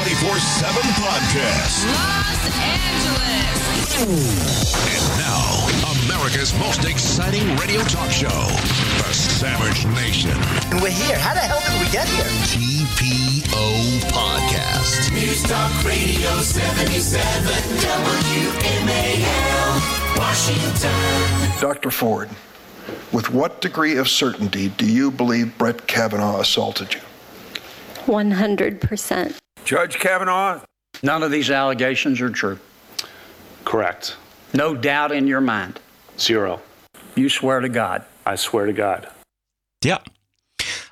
[1.03, 1.83] Podcast.
[1.85, 2.43] Los
[2.75, 3.59] Angeles.
[3.99, 5.67] And now,
[6.05, 8.47] America's most exciting radio talk show.
[8.97, 10.37] The Savage Nation.
[10.71, 11.17] And we're here.
[11.17, 12.78] How the hell did we get here?
[12.97, 15.11] TPO Podcast.
[15.13, 17.21] News Talk Radio 77
[18.83, 19.79] WMAL,
[20.17, 21.61] Washington.
[21.61, 21.91] Dr.
[21.91, 22.29] Ford,
[23.13, 26.99] with what degree of certainty do you believe Brett Kavanaugh assaulted you?
[28.05, 29.37] 100%.
[29.63, 30.61] Judge Kavanaugh,
[31.03, 32.59] none of these allegations are true.
[33.65, 34.17] Correct.
[34.53, 35.79] No doubt in your mind.
[36.17, 36.61] Zero.
[37.15, 38.03] You swear to God.
[38.25, 39.07] I swear to God.
[39.83, 39.99] Ja.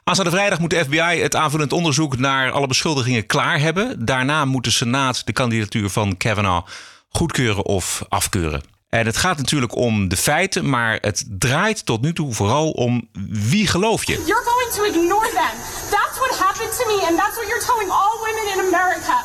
[0.07, 4.05] Aanstaande vrijdag moet de FBI het aanvullend onderzoek naar alle beschuldigingen klaar hebben.
[4.05, 6.67] Daarna moet de Senaat de kandidatuur van Kavanaugh
[7.09, 8.61] goedkeuren of afkeuren.
[8.89, 13.09] En het gaat natuurlijk om de feiten, maar het draait tot nu toe vooral om
[13.29, 14.13] wie geloof je.
[14.13, 15.55] You're going to ignore them.
[15.89, 19.15] That's what happened to me and that's what you're telling all women in America.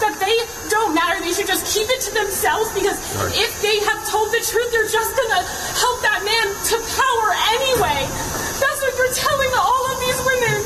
[0.00, 0.32] That they
[0.72, 1.20] don't matter.
[1.20, 2.96] They should just keep it to themselves because
[3.36, 5.44] if they have told the truth, they're just gonna
[5.76, 8.00] help that man to power anyway.
[8.60, 10.56] That's what you're telling all of these women.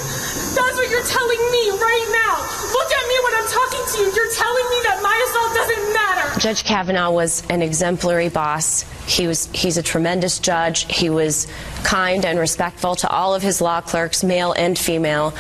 [0.55, 2.39] That's what you're telling me right now.
[2.71, 4.07] Look at me when I'm talking to you.
[4.15, 6.41] You're telling me that my assault doesn't matter.
[6.41, 8.85] Judge Kavanaugh was an exemplary boss.
[9.07, 10.87] He was he's a tremendous judge.
[10.93, 11.49] He was
[11.83, 15.35] kind and respectful to all of his law clerks, male and female.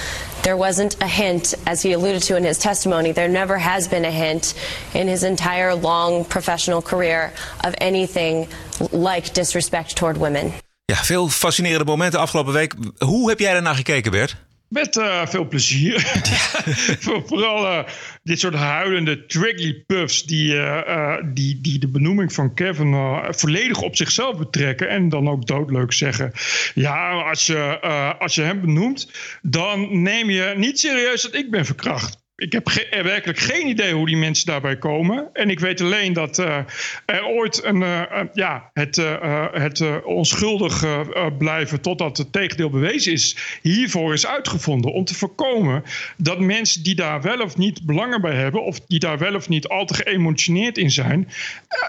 [0.44, 4.04] There wasn't a hint, as he alluded to in his testimony, there never has been
[4.04, 4.54] a hint
[4.92, 8.46] in his entire long professional career of anything
[8.90, 10.52] like disrespect toward women.
[10.84, 12.74] Ja, veel fascinerende momenten afgelopen week.
[12.98, 14.36] Hoe heb jij daarnaar gekeken, Bert?
[14.74, 15.94] Met uh, veel plezier.
[17.26, 17.84] Vooral uh,
[18.22, 24.38] dit soort huilende Triggly-puffs die, uh, die, die de benoeming van Kevin volledig op zichzelf
[24.38, 24.88] betrekken.
[24.88, 26.32] En dan ook doodleuk zeggen.
[26.74, 27.80] Ja, als je,
[28.18, 29.10] als je hem benoemt,
[29.42, 33.92] dan neem je niet serieus dat ik ben verkracht ik heb ge werkelijk geen idee
[33.92, 35.28] hoe die mensen daarbij komen.
[35.32, 36.58] En ik weet alleen dat uh,
[37.06, 38.96] er ooit een, uh, ja, het,
[39.52, 40.84] het onschuldig
[41.38, 44.92] blijven totdat het tegendeel bewezen is, hiervoor is uitgevonden.
[44.92, 45.82] Om te voorkomen
[46.16, 49.48] dat mensen die daar wel of niet belangen bij hebben, of die daar wel of
[49.48, 51.28] niet al te geëmotioneerd in zijn,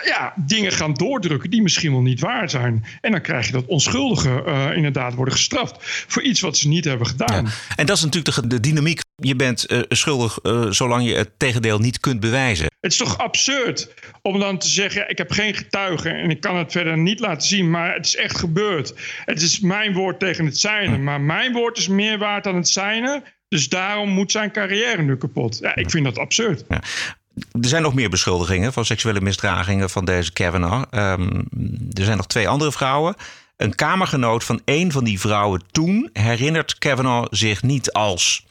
[0.06, 2.86] ja, dingen gaan doordrukken die misschien wel niet waar zijn.
[3.02, 5.76] En dan krijg je dat onschuldigen inderdaad worden gestraft
[6.08, 7.50] voor iets wat ze niet hebben gedaan.
[7.76, 9.04] En dat is natuurlijk de dynamiek.
[9.16, 12.66] Je bent schuldig uh, zolang je het tegendeel niet kunt bewijzen.
[12.82, 16.56] Het is toch absurd om dan te zeggen: ik heb geen getuigen en ik kan
[16.56, 18.94] het verder niet laten zien, maar het is echt gebeurd.
[19.26, 22.70] Het is mijn woord tegen het zijne, maar mijn woord is meer waard dan het
[22.70, 23.24] zijne.
[23.48, 25.58] Dus daarom moet zijn carrière nu kapot.
[25.62, 26.64] Ja, ik vind dat absurd.
[26.70, 26.82] Ja.
[27.36, 31.12] Er zijn nog meer beschuldigingen van seksuele misdragingen van deze Kavanaugh.
[31.12, 31.48] Um,
[31.94, 33.16] er zijn nog twee andere vrouwen.
[33.58, 38.46] Een kamergenoot van een van die vrouwen toen herinnert Kavanaugh zich niet als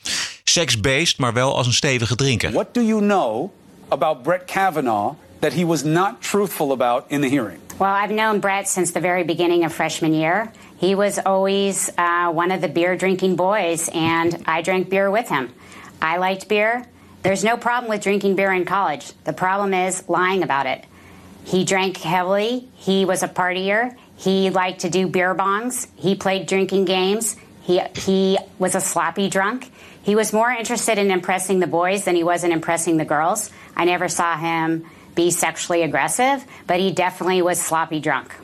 [0.44, 2.52] seksbeest, maar wel als een stevige drinker.
[2.52, 3.50] What do you know
[3.88, 7.58] about Brett Kavanaugh that he was not truthful about in the hearing?
[7.78, 10.50] Well, I've known Brett since the very beginning of freshman year.
[10.80, 15.28] He was always uh, one of the beer drinking boys, and I drank beer with
[15.28, 15.48] him.
[16.00, 16.84] I liked beer.
[17.22, 19.12] There's no problem with drinking beer in college.
[19.24, 20.84] The problem is lying about it.
[21.44, 22.68] He drank heavily.
[22.74, 23.96] He was a partier.
[24.16, 25.88] He liked to do beer bongs.
[25.96, 27.36] He played drinking games.
[27.62, 29.72] He, he was a sloppy drunk.
[30.02, 33.50] He was more interested in impressing the boys than he was in impressing the girls.
[33.74, 38.34] I never saw him be sexually aggressive, but he definitely was sloppy drunk.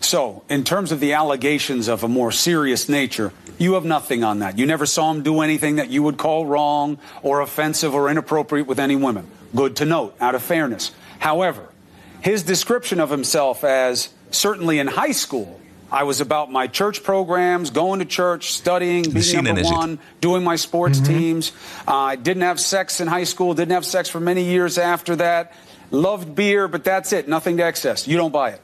[0.00, 4.38] So, in terms of the allegations of a more serious nature, you have nothing on
[4.38, 4.58] that.
[4.58, 8.66] You never saw him do anything that you would call wrong or offensive or inappropriate
[8.66, 9.26] with any women.
[9.54, 10.92] Good to note, out of fairness.
[11.18, 11.68] However,
[12.22, 15.60] his description of himself as certainly in high school,
[15.92, 19.98] I was about my church programs, going to church, studying, being scene number is one,
[20.20, 21.52] doing my sports teams.
[21.86, 25.16] Uh, I didn't have sex in high school, didn't have sex for many years after
[25.16, 25.52] that.
[25.90, 28.06] Loved beer, but that's it, nothing to excess.
[28.06, 28.60] You don't buy it.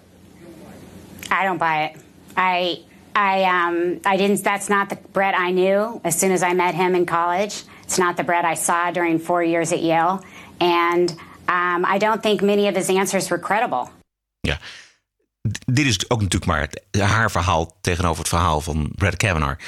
[1.29, 1.97] I don't buy it.
[2.37, 2.83] I
[3.17, 6.77] I um I didn't that's not the Brett I knew as soon as I met
[6.77, 7.65] him in college.
[7.83, 10.25] It's not the Brett I saw during 4 years at Yale
[10.61, 11.11] and
[11.49, 13.91] um, I don't think many of his answers were credible.
[15.67, 19.61] Dit is ook natuurlijk maar het- haar verhaal tegenover het verhaal van Brett Kavanaugh.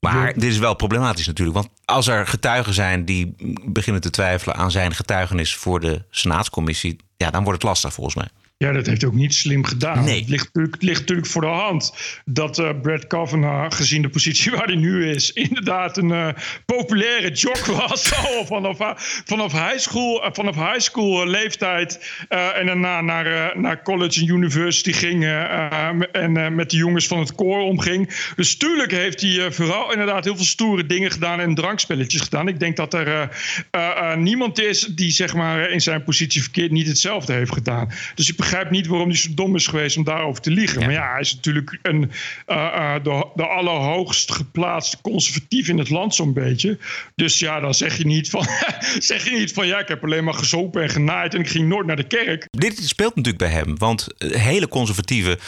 [0.00, 1.56] Maar dit is wel problematisch natuurlijk.
[1.56, 6.96] Want als er getuigen zijn die beginnen te twijfelen aan zijn getuigenis voor de Senaatscommissie,
[7.16, 8.28] ja, dan wordt het lastig volgens mij.
[8.58, 10.04] Ja, dat heeft hij ook niet slim gedaan.
[10.04, 10.20] Nee.
[10.20, 14.66] Het ligt, ligt natuurlijk voor de hand dat eh Brad Kavanaugh, gezien de positie waar
[14.66, 16.28] hij nu is, inderdaad een eh,
[16.66, 18.14] populaire jock was.
[18.14, 23.00] Al vanaf, ha- vanaf high school, eh, vanaf high school eh, leeftijd eh, en daarna
[23.00, 27.18] naar, eh, naar college en university ging eh, eh, en eh, met de jongens van
[27.18, 28.30] het koor omging.
[28.36, 32.48] Dus tuurlijk heeft hij eh, vooral inderdaad heel veel stoere dingen gedaan en drankspelletjes gedaan.
[32.48, 33.22] Ik denk dat er eh,
[33.70, 37.90] eh, eh, niemand is die zeg maar in zijn positie verkeerd niet hetzelfde heeft gedaan.
[38.14, 40.80] Dus ik begrijp niet waarom hij zo dom is geweest om daarover te liegen.
[40.80, 42.10] Maar ja, hij is natuurlijk een,
[42.46, 46.78] eh, eh, de, de allerhoogst geplaatste conservatief in het land zo'n beetje.
[47.14, 48.46] Dus ja, dan zeg je niet van,
[48.98, 51.68] zeg je niet van ja, ik heb alleen maar gezopen en genaaid en ik ging
[51.68, 52.46] nooit naar de kerk.
[52.50, 53.78] Dit speelt natuurlijk bij hem.
[53.78, 55.38] Want eh, hele conservatieve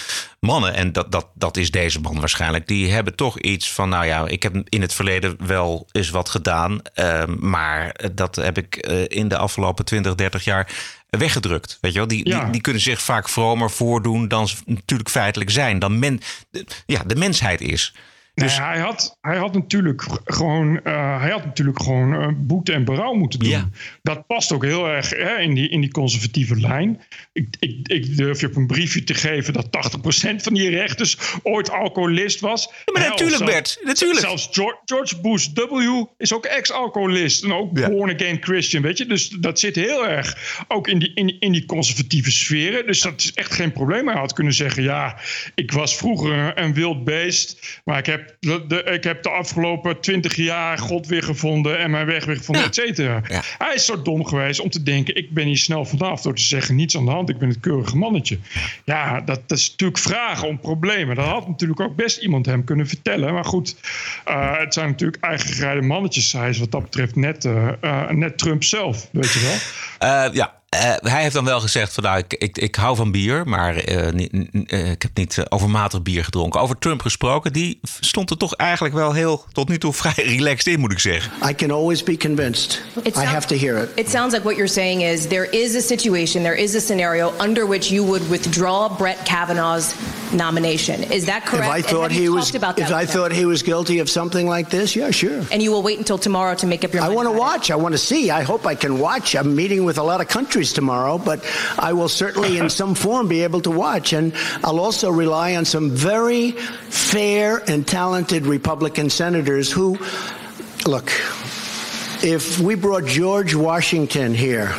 [0.40, 4.06] mannen, en dat, dat, dat is deze man waarschijnlijk, die hebben toch iets van: nou
[4.06, 6.80] ja, ik heb in het verleden wel eens wat gedaan.
[6.94, 8.76] eh, maar dat heb ik
[9.08, 11.78] in de afgelopen 20, 30 jaar weggedrukt.
[11.80, 12.08] Weet je wel?
[12.08, 12.42] Die, Ja.
[12.42, 15.78] die, die kunnen zich vaak vromer voordoen dan ze natuurlijk feitelijk zijn.
[15.78, 16.20] Dan men,
[16.86, 17.94] ja, de mensheid is.
[18.38, 22.72] Dus Nee, hij, had, hij had natuurlijk gewoon, eh, hij had natuurlijk gewoon eh, boete
[22.72, 23.48] en berouw moeten doen.
[23.48, 23.68] Ja.
[24.02, 27.00] Dat past ook heel erg hè, in, die, in die conservatieve lijn.
[27.32, 31.18] Ik, ik, ik durf je op een briefje te geven dat 80% van die rechters
[31.42, 32.68] ooit alcoholist was.
[32.92, 34.20] maar Hè, natuurlijk, Bert, natuurlijk.
[34.20, 36.04] Zelfs George, George Bush W.
[36.16, 39.06] is ook ex-alcoholist en ook born again Christian, weet je.
[39.06, 42.86] Dus dat zit heel erg ook in die, in, in die conservatieve sferen.
[42.86, 44.08] Dus dat is echt geen probleem.
[44.08, 45.18] Hij had kunnen zeggen, ja,
[45.54, 50.00] ik was vroeger een wild beest, maar ik heb de, de- ik heb de afgelopen
[50.00, 53.22] twintig jaar God weer gevonden en mijn weg weer gevonden, et cetera.
[53.58, 56.42] Hij is zo dom geweest om te denken, ik ben hier snel vanaf door te
[56.42, 58.38] zeggen, niets aan de hand, ik ben het keurige mannetje.
[58.84, 61.16] Ja, dat, dat is natuurlijk vragen om problemen.
[61.16, 63.32] Dat had natuurlijk ook best iemand hem kunnen vertellen.
[63.34, 63.76] Maar goed,
[64.24, 66.32] eh, het zijn natuurlijk eigen gerijde mannetjes.
[66.32, 70.32] Hij is wat dat betreft net, eh, eh, net Trump zelf, weet je wel.
[70.32, 73.48] Ja, eh, hij heeft dan wel gezegd van nou, ik, ik, ik hou van bier,
[73.48, 74.30] maar eh, niet-
[74.66, 76.60] eh, ik heb niet overmatig bier gedronken.
[76.60, 80.66] Over Trump gesproken, die stond er toch eigenlijk wel heel tot nu toe vrij relaxed
[80.74, 81.32] in, moet ik zeggen.
[81.48, 82.82] I can always be convinced.
[83.02, 83.88] It I have to hear it.
[83.94, 87.32] It sounds like what you're saying is there is a situation, there is a scenario
[87.40, 89.94] under which you would withdraw Brett Kavanaugh's
[90.32, 91.02] nomination.
[91.12, 91.78] Is that correct?
[91.78, 93.06] If I thought he was, if I him?
[93.06, 95.40] thought he was guilty of something like this, yeah, sure.
[95.50, 97.16] And you will wait until tomorrow to make up your I mind.
[97.16, 97.70] want to watch.
[97.70, 98.30] I want to see.
[98.30, 99.34] I hope I can watch.
[99.34, 101.44] I'm meeting with a lot of countries tomorrow, but
[101.78, 104.12] I will certainly, in some form, be able to watch.
[104.12, 104.32] And
[104.64, 109.98] I'll also rely on some very fair and talented Republican senators who,
[110.86, 111.10] look,
[112.22, 114.74] if we brought George Washington here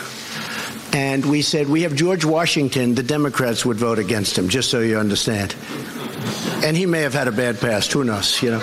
[0.92, 4.80] and we said we have George Washington, the Democrats would vote against him, just so
[4.80, 5.56] you understand.
[6.64, 7.94] And he may have had a bad past.
[7.94, 8.42] Who knows?
[8.42, 8.60] You know,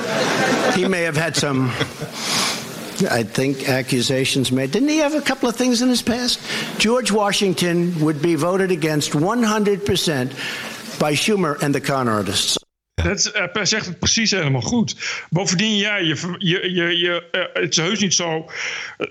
[0.74, 1.72] he may have had some.
[3.04, 4.70] I think accusations made.
[4.70, 6.40] Didn't he have a couple of things in his past?
[6.78, 12.58] George Washington would be voted against 100% by Schumer and the con artists.
[13.02, 14.96] Dat is, eh, zegt het precies helemaal goed.
[15.30, 18.50] Bovendien, ja, je, je, je, je, eh, het is heus niet zo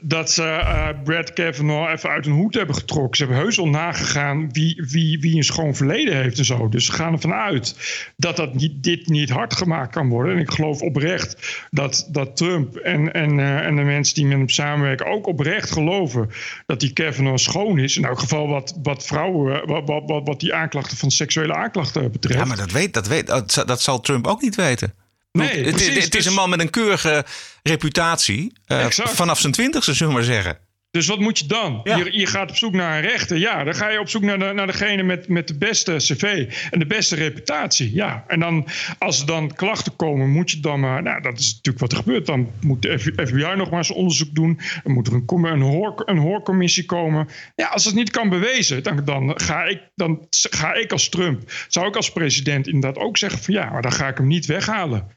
[0.01, 3.17] dat ze eh, Brad Kavanaugh even uit een hoed hebben getrokken.
[3.17, 6.69] Ze hebben heus al nagegaan wie, wie, wie een schoon verleden heeft en zo.
[6.69, 7.75] Dus ze gaan ervan uit
[8.17, 10.33] dat, dat niet, dit niet hard gemaakt kan worden.
[10.33, 14.37] En ik geloof oprecht dat, dat Trump en, en, eh, en de mensen die met
[14.37, 16.29] hem samenwerken ook oprecht geloven
[16.65, 17.97] dat die Kavanaugh schoon is.
[17.97, 22.11] In elk geval wat, wat vrouwen, wat, wat, wat, wat die aanklachten van seksuele aanklachten
[22.11, 22.39] betreft.
[22.39, 24.93] Ja, maar dat, weet, dat, weet, dat, dat zal Trump ook niet weten.
[25.31, 27.25] Nee, het, is- precies, het is dus- een man met een keurige
[27.63, 28.53] reputatie.
[28.65, 30.57] eh, vanaf zijn twintigste, zullen we maar zeggen.
[30.95, 31.81] Dus wat moet je dan?
[31.83, 33.37] Je, je gaat op zoek naar een rechter.
[33.37, 36.53] Ja, dan ga je op zoek naar, de, naar degene met, met de beste cv
[36.71, 37.93] en de beste reputatie.
[37.93, 38.67] Ja, en dan
[38.99, 41.03] als er dan klachten komen, moet je dan maar...
[41.03, 42.25] Nou, dat is natuurlijk wat er gebeurt.
[42.25, 44.59] Dan moet de FBI nog maar eens onderzoek doen.
[44.83, 47.27] Dan moet er een, een, hoor, een hoorcommissie komen.
[47.55, 51.51] Ja, als het niet kan bewezen, dan, dan, ga ik, dan ga ik als Trump...
[51.67, 53.53] zou ik als president inderdaad ook zeggen van...
[53.53, 55.07] ja, maar dan ga ik hem niet weghalen.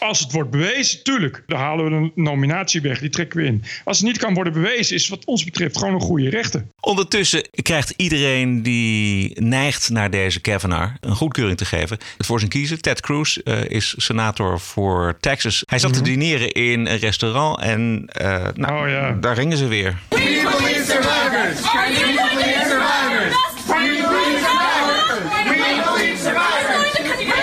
[0.00, 3.00] Als het wordt bewezen, tuurlijk, dan halen we een nominatie weg.
[3.00, 3.64] Die trekken we in.
[3.84, 6.66] Als het niet kan worden bewezen, is wat ons betreft gewoon een goede rechter.
[6.80, 11.98] Ondertussen krijgt iedereen die neigt naar deze Kavanaugh een goedkeuring te geven.
[12.18, 12.80] Voor zijn kiezen.
[12.80, 15.62] Ted Cruz eh, is senator voor Texas.
[15.66, 19.98] Hij zat te dineren in een restaurant en eh, nou, daar gingen ze weer.
[20.08, 21.60] We believe survivors!
[21.60, 23.34] We believe survivors!
[23.66, 23.74] We
[24.08, 25.28] believe survivors!
[25.44, 26.22] We believe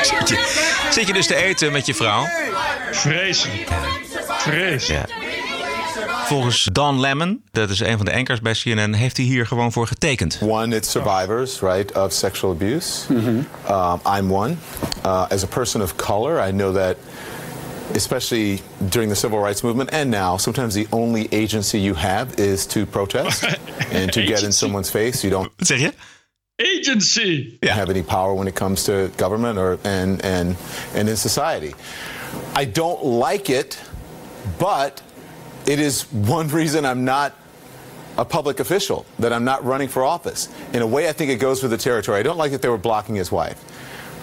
[0.06, 0.75] survivors!
[0.96, 2.28] Zit je dus te eten met je vrouw?
[2.92, 3.68] Vreselijk.
[4.38, 5.14] Vreselijk.
[6.26, 9.72] Volgens Don Lemon, dat is een van de anchors bij CNN, heeft hij hier gewoon
[9.72, 10.40] voor getekend.
[10.42, 13.14] One, it's survivors, right, of sexual abuse.
[13.14, 14.56] Um, I'm one.
[15.06, 16.96] Uh, as a person of color, I know that,
[17.96, 22.66] especially during the civil rights movement and now, sometimes the only agency you have is
[22.66, 23.44] to protest
[23.94, 25.28] and to get in someone's face.
[25.28, 25.52] You don't.
[25.58, 25.94] Wat zeg je?
[26.60, 27.60] Agency.
[27.64, 30.56] Have any power when it comes to government or and and
[30.94, 31.76] and in society.
[32.56, 33.80] I don't like it,
[34.58, 35.02] but
[35.66, 37.34] it is one reason I'm not
[38.18, 40.48] a public official, that I'm not running for office.
[40.72, 42.20] In a way, I think it goes with the territory.
[42.20, 43.62] I don't like that they were blocking his wife.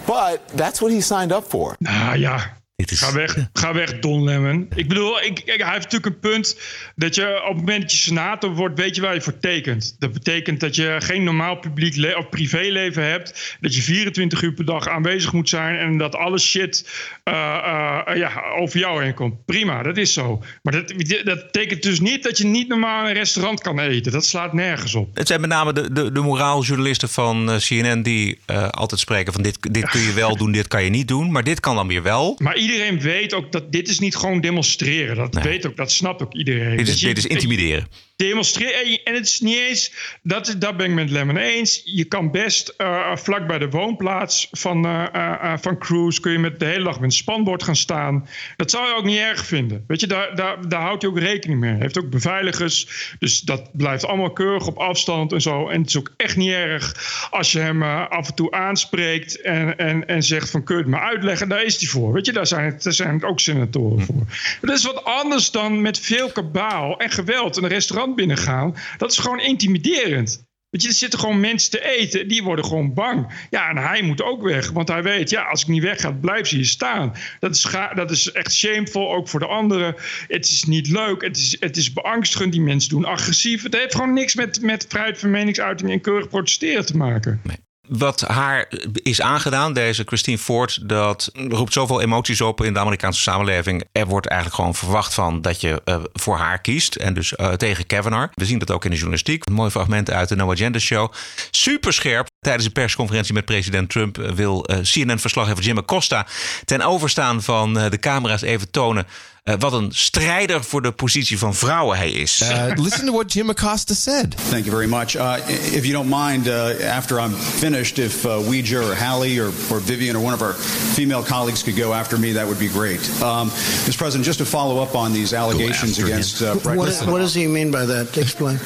[0.07, 1.75] But that's what he signed up for.
[1.85, 4.67] Ah, nou Ga weg, ga weg, Don Lemon.
[4.75, 6.59] Ik bedoel, ik, ik- hij heeft natuurlijk een punt
[6.95, 9.95] dat je op het moment dat je senator wordt, weet je waar je voor tekent.
[9.99, 13.57] Dat betekent dat je geen normaal publiek of privéleven hebt.
[13.61, 16.89] Dat je 24 uur per dag aanwezig moet zijn en dat alle shit
[17.23, 19.45] eh, eh, ja, over jou heen komt.
[19.45, 20.43] Prima, dat is zo.
[20.61, 20.87] Maar dat,
[21.23, 24.11] dat betekent dus niet dat je niet normaal in een restaurant kan eten.
[24.11, 25.09] Dat slaat nergens op.
[25.17, 29.41] Het zijn met name de, de, de moraaljournalisten van eh, CNN die altijd spreken van
[29.41, 31.31] dit, dit kun je wel doen, dit kan je niet doen.
[31.31, 32.39] Maar dit kan dan weer wel.
[32.41, 35.15] Maar iedereen weet ook dat dit is niet gewoon demonstreren.
[35.15, 36.77] Dat weet ook, dat snapt ook iedereen.
[36.77, 37.87] Dit is, Dus je- dit is intimideren.
[38.15, 38.99] Demonstreren.
[39.03, 41.81] En het is niet eens, dat, dat ben ik met Lemon eens.
[41.85, 46.21] Je kan best eh, vlak bij de woonplaats van, eh eh, van Cruise...
[46.21, 48.27] kun je met de hele dag met een spanbord gaan staan.
[48.55, 49.83] Dat zou je ook niet erg vinden.
[49.87, 51.71] Weet je, daar, daar, daar houdt hij ook rekening mee.
[51.71, 52.87] Hij heeft ook beveiligers.
[53.19, 55.67] Dus dat blijft allemaal keurig op afstand en zo.
[55.69, 56.95] En het is ook echt niet erg
[57.31, 59.41] als je hem af en toe aanspreekt...
[59.41, 61.49] en, en, en zegt van kun je het me uitleggen?
[61.49, 62.13] Daar is hij voor.
[62.13, 64.25] Weet je, daar zijn, daar zijn ook senatoren voor.
[64.61, 68.75] Dat is wat anders dan met veel kabaal en geweld een restaurant binnengaan.
[68.97, 70.45] Dat is gewoon intimiderend.
[70.73, 73.47] Weet je, er zitten gewoon mensen te eten, die worden gewoon bang.
[73.49, 76.11] Ja, en hij moet ook weg, want hij weet, ja, als ik niet weg ga,
[76.11, 77.13] blijft ze hier staan.
[77.39, 79.95] Dat is, dat is echt shameful, ook voor de anderen.
[80.27, 83.63] Het is niet leuk, het is, het is beangstigend, die mensen doen agressief.
[83.63, 87.41] Het heeft gewoon niks met, met vrijheid van meningsuiting en keurig protesteren te maken.
[87.87, 93.21] Wat haar is aangedaan, deze Christine Ford, dat roept zoveel emoties op in de Amerikaanse
[93.21, 93.83] samenleving.
[93.91, 97.51] Er wordt eigenlijk gewoon verwacht van dat je eh, voor haar kiest en dus eh,
[97.51, 98.33] tegen Kavanaugh.
[98.33, 99.47] We zien dat ook in de journalistiek.
[99.47, 101.13] Een mooi fragment uit de No Agenda Show.
[101.51, 102.27] Super scherp.
[102.39, 106.27] Tijdens een persconferentie met president Trump eh, wil eh, CNN-verslaggever Jim Acosta
[106.65, 109.07] ten overstaan van de camera's even tonen
[109.43, 112.41] eh, wat een strijder voor de positie van vrouwen hij is.
[112.41, 114.35] Uh, listen to what Jim Acosta said.
[114.49, 115.15] Thank you very much.
[115.15, 119.47] Uh, if you don't mind, uh, after I'm finished, if uh, Ouija or Hallie or,
[119.69, 120.53] or Vivian or one of our
[120.95, 122.99] female colleagues could go after me, that would be great.
[123.21, 123.49] Um,
[123.85, 123.97] Mr.
[123.97, 127.45] President, just to follow up on these allegations against uh, Brett What, what does he
[127.47, 128.17] mean by that?
[128.17, 128.57] Explain.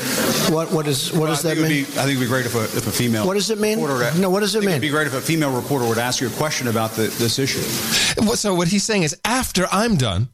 [0.53, 1.69] What what is what Well, does that it mean?
[1.69, 3.25] Be, I think it would be great if a, if a female.
[3.25, 3.79] What does it mean?
[3.81, 4.69] reporter- No, what does it I mean?
[4.69, 7.39] It'd be great if a female reporter would ask you a question about the, this
[7.39, 7.63] issue.
[8.35, 10.29] So what he's saying is, after I'm done,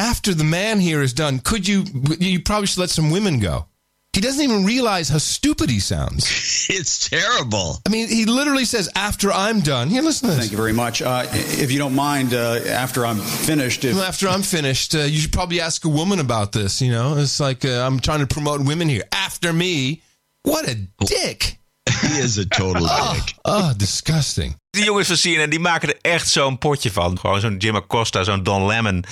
[0.00, 1.84] after the man here is done, could you?
[2.18, 3.66] You probably should let some women go.
[4.12, 6.24] He doesn't even realize how stupid he sounds.
[6.68, 7.78] it's terrible.
[7.86, 10.40] I mean, he literally says, "After I'm done." Here, listen to this.
[10.40, 11.00] Thank you very much.
[11.02, 15.20] Uh, if you don't mind, uh, after I'm finished, if after I'm finished, uh, you
[15.20, 16.80] should probably ask a woman about this.
[16.80, 19.04] You know, it's like uh, I'm trying to promote women here.
[19.12, 20.02] After me,
[20.42, 21.59] what a dick!
[22.00, 23.34] He is a total dick.
[23.42, 24.56] Oh, disgusting.
[24.70, 27.18] Die jongens van CNN die maken er echt zo'n potje van.
[27.18, 29.04] Gewoon zo'n Jim Acosta, zo'n Don Lemon.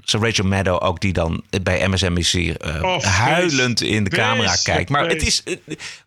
[0.00, 4.90] Zo'n Rachel Maddow ook die dan bij MSNBC eh, Oh, huilend in de camera kijkt.
[4.90, 5.40] Maar het is...
[5.44, 5.58] vrees.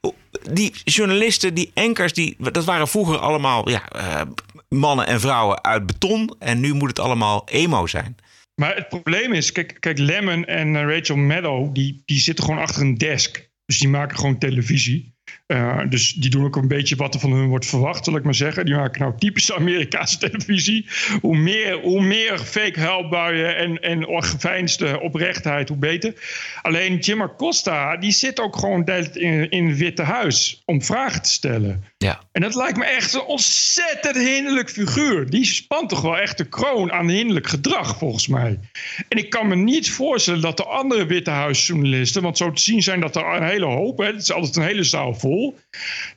[0.01, 0.09] eh,
[0.51, 4.21] die journalisten, die anchors, die, dat waren vroeger allemaal ja, eh,
[4.69, 6.35] mannen en vrouwen uit beton.
[6.39, 8.15] En nu moet het allemaal emo zijn.
[8.61, 12.61] Maar het probleem is, kijk, kijk Lemon en eh, Rachel Maddow, die, die zitten gewoon
[12.61, 13.49] achter een desk.
[13.65, 15.15] Dus die maken gewoon televisie.
[15.47, 18.23] Eh, dus die doen ook een beetje wat er van hun wordt verwacht, zal ik
[18.23, 18.65] maar zeggen.
[18.65, 20.85] Die maken nou typische Amerikaanse televisie.
[21.21, 26.13] Hoe meer, hoe meer fake huilbuien en, en geveinsde oprechtheid, hoe beter.
[26.61, 31.31] Alleen Jim Acosta, die zit ook gewoon in, in het Witte Huis om vragen te
[31.31, 31.83] stellen.
[31.97, 32.21] Ja.
[32.31, 35.29] En dat lijkt me echt een ontzettend hinderlijk figuur.
[35.29, 38.59] Die spant toch wel echt de kroon aan hinderlijk gedrag, volgens mij.
[39.07, 42.21] En ik kan me niet voorstellen dat de andere Witte Huisjournalisten...
[42.21, 43.97] want zo te zien zijn dat er een hele hoop...
[43.97, 45.59] Hè, het is altijd een hele zaal vol...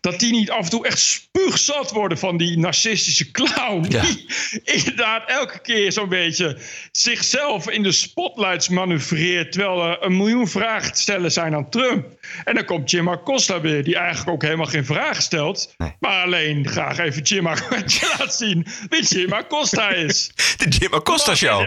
[0.00, 3.82] dat die niet af en toe echt spuugzat worden van die narcistische clown...
[3.82, 4.26] die
[4.64, 6.58] inderdaad elke keer zo'n beetje
[6.92, 9.52] zichzelf in de spotlights manoeuvreert...
[9.52, 12.06] terwijl er een miljoen vragen te stellen zijn aan Trump.
[12.44, 15.74] En dan komt Jim Acosta weer, die eigenlijk ook helemaal geen vragen stelt...
[16.00, 20.30] Maar alleen graag even Jim Acosta laat zien wie Jim Acosta is.
[20.56, 21.66] De Jim Acosta Show.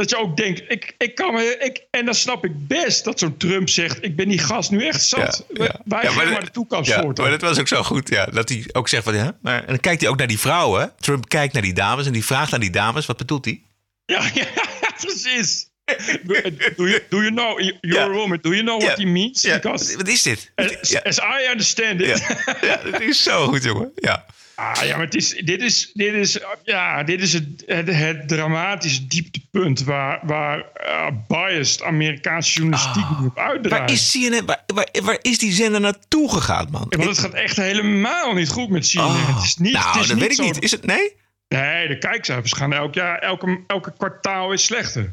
[0.00, 3.18] Dat je ook denkt, ik, ik kan me, ik, en dan snap ik best dat
[3.18, 5.44] zo'n Trump zegt: Ik ben die gast nu echt zat.
[5.48, 5.70] Wij
[6.02, 7.18] Ja, gaan maar de toekomst ja, voort.
[7.18, 8.24] Maar dat was ook zo goed, ja.
[8.24, 10.92] Dat hij ook zegt van, ja, maar, en dan kijkt hij ook naar die vrouwen.
[11.00, 13.62] Trump kijkt naar die dames en die vraagt aan die dames, wat bedoelt hij?
[14.06, 14.46] Ja, ja,
[15.00, 15.68] precies.
[16.76, 19.42] Do you, do you know, you're a woman, do you know what he means?
[19.42, 20.52] Because, Wat is dit?
[20.54, 22.26] as, as I understand it.
[22.60, 23.92] Ja, dat is zo goed, jongen.
[23.94, 24.24] Ja.
[24.60, 28.28] Ah, ja, maar het is, dit is, dit is, ja, dit is het, het, het
[28.28, 33.82] dramatische dieptepunt waar, waar eh, biased Amerikaanse journalistiek nu op uitdraait.
[33.82, 36.86] Waar is CNN, waar, waar, waar is die zender naartoe gegaan, man?
[36.88, 39.04] Ja, want het gaat echt helemaal niet goed met CNN.
[39.04, 40.62] Oh, het is niet, nou, het is dat niet weet ik niet.
[40.62, 41.16] Is het, nee?
[41.48, 45.08] Nee, de kijkcijfers gaan elk jaar, elke, elke kwartaal is slechter.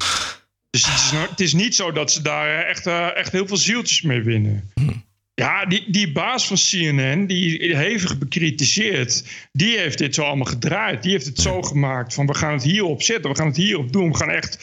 [0.69, 3.47] Dus het is, het is niet zo dat ze daar eh, echt, eh, echt heel
[3.47, 4.71] veel zieltjes mee winnen.
[5.39, 11.03] Ja, die, die baas van CNN, die hevig bekritiseerd, die heeft dit zo allemaal gedraaid.
[11.03, 13.93] Die heeft het zo gemaakt van we gaan het hierop zetten, we gaan het hierop
[13.93, 14.11] doen.
[14.11, 14.57] We gaan echt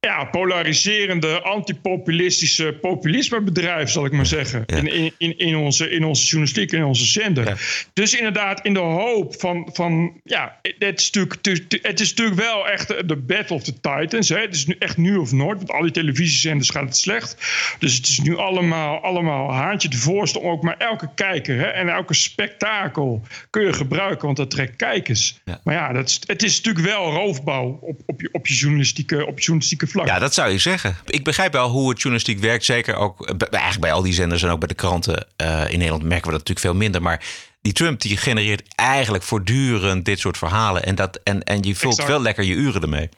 [0.00, 4.66] ja, polariserende, antipopulistische populismebedrijf, zal ik maar zeggen.
[4.66, 7.60] In, in, in, in, onze, in onze journalistiek, in onze zender.
[7.92, 12.68] Dus inderdaad, in de hoop van, van ja, het is, natuurlijk, het is natuurlijk wel
[12.68, 14.28] echt de battle of the titans.
[14.28, 14.40] Hè.
[14.40, 17.36] Het is nu echt nu of nooit, want al die televisiezenders gaat het slecht.
[17.78, 21.66] Dus het is nu allemaal, allemaal haantje de voorste om ook maar elke kijker hè,
[21.66, 25.40] en elke spektakel kun je gebruiken, want dat trekt kijkers.
[25.64, 29.26] Maar ja, dat is, het is natuurlijk wel roofbouw op, op, je, op, je journalistieke,
[29.26, 30.06] op je journalistieke vlak.
[30.06, 30.96] Ja, dat zou je zeggen.
[31.06, 32.64] Ik begrijp wel hoe het journalistiek werkt.
[32.64, 35.26] Zeker ook eh, eigenlijk bij al die zenders en ook bij de kranten.
[35.36, 37.02] eh, in Nederland merken we dat natuurlijk veel minder.
[37.02, 37.24] Maar
[37.62, 40.84] die Trump die genereert eigenlijk voortdurend dit soort verhalen.
[40.84, 42.08] En, dat, en, en je vult Exact.
[42.08, 43.08] wel lekker je uren ermee.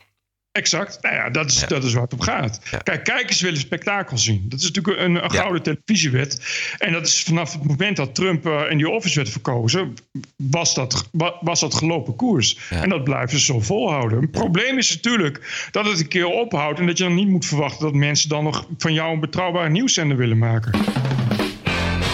[0.59, 0.99] Exact.
[1.03, 2.61] Nou ja, dat is, dat is waar het om gaat.
[2.83, 4.45] Kijk, kijkers willen spektakel zien.
[4.49, 6.41] Dat is natuurlijk een, een gouden televisiewet.
[6.79, 9.95] En dat is vanaf het moment dat Trump eh, in die office werd verkozen,
[10.37, 12.59] was dat, wa- was dat gelopen koers.
[12.71, 14.21] En dat blijven ze zo volhouden.
[14.21, 17.47] Het probleem is natuurlijk dat het een keer ophoudt en dat je dan niet moet
[17.47, 20.73] verwachten dat mensen dan nog van jou een betrouwbare nieuwszender willen maken.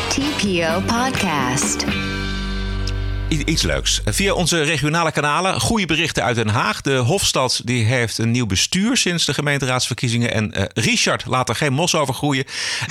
[0.09, 1.85] TPO Podcast.
[3.39, 4.01] Iets leuks.
[4.05, 5.61] Via onze regionale kanalen.
[5.61, 6.81] Goede berichten uit Den Haag.
[6.81, 10.33] De Hofstad die heeft een nieuw bestuur sinds de gemeenteraadsverkiezingen.
[10.33, 12.45] En eh, Richard laat er geen mos over groeien.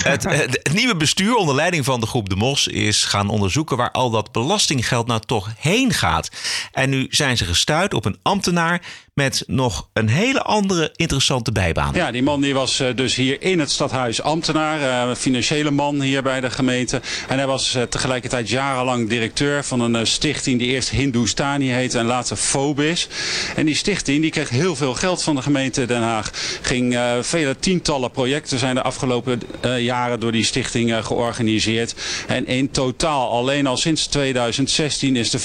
[0.04, 3.78] Het, eh, het nieuwe bestuur onder leiding van de groep De Mos is gaan onderzoeken
[3.78, 6.30] waar al dat belastinggeld nou toch heen gaat.
[6.72, 8.82] En nu zijn ze gestuurd op een ambtenaar
[9.14, 11.94] met nog een hele andere interessante bijbaan.
[11.94, 16.02] Ja, die man die was eh, dus hier in het stadhuis ambtenaar, eh, financiële man
[16.02, 17.02] hier bij de gemeente.
[17.28, 22.06] En hij was eh, tegelijkertijd jarenlang directeur van een stichting die eerst Hindustani heette en
[22.06, 23.08] later Phobis.
[23.56, 26.32] En die stichting die kreeg heel veel geld van de gemeente Den Haag.
[26.62, 29.42] Ging vele tientallen projecten zijn de afgelopen
[29.78, 31.96] jaren door die stichting georganiseerd.
[32.28, 35.40] En in totaal alleen al sinds 2016 is er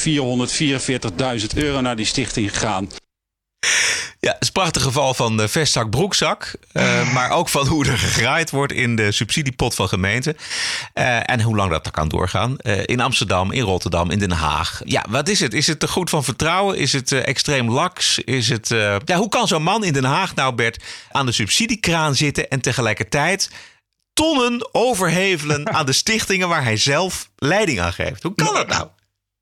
[1.41, 2.89] 444.000 euro naar die stichting gegaan.
[4.20, 6.52] Ja, het is een prachtig geval van de vestzak broekzak.
[6.72, 10.36] eh, maar ook van hoe er gegraaid wordt in de subsidiepot van gemeenten.
[10.92, 12.59] Eh, en hoe lang dat er kan doorgaan.
[12.59, 14.80] Eh, in Amsterdam, in Rotterdam, in Den Haag.
[14.84, 15.54] Ja, wat is het?
[15.54, 16.76] Is het te goed van vertrouwen?
[16.76, 18.18] Is het extreem laks?
[18.18, 18.68] Is het,
[19.04, 22.61] ja, hoe kan zo'n man in Den Haag nou, Bert, aan de subsidiekraan zitten en
[22.61, 23.50] tegelijkertijd
[24.12, 28.22] tonnen overhevelen aan de stichtingen waar hij zelf leiding aan geeft?
[28.22, 28.88] Hoe kan dat nou?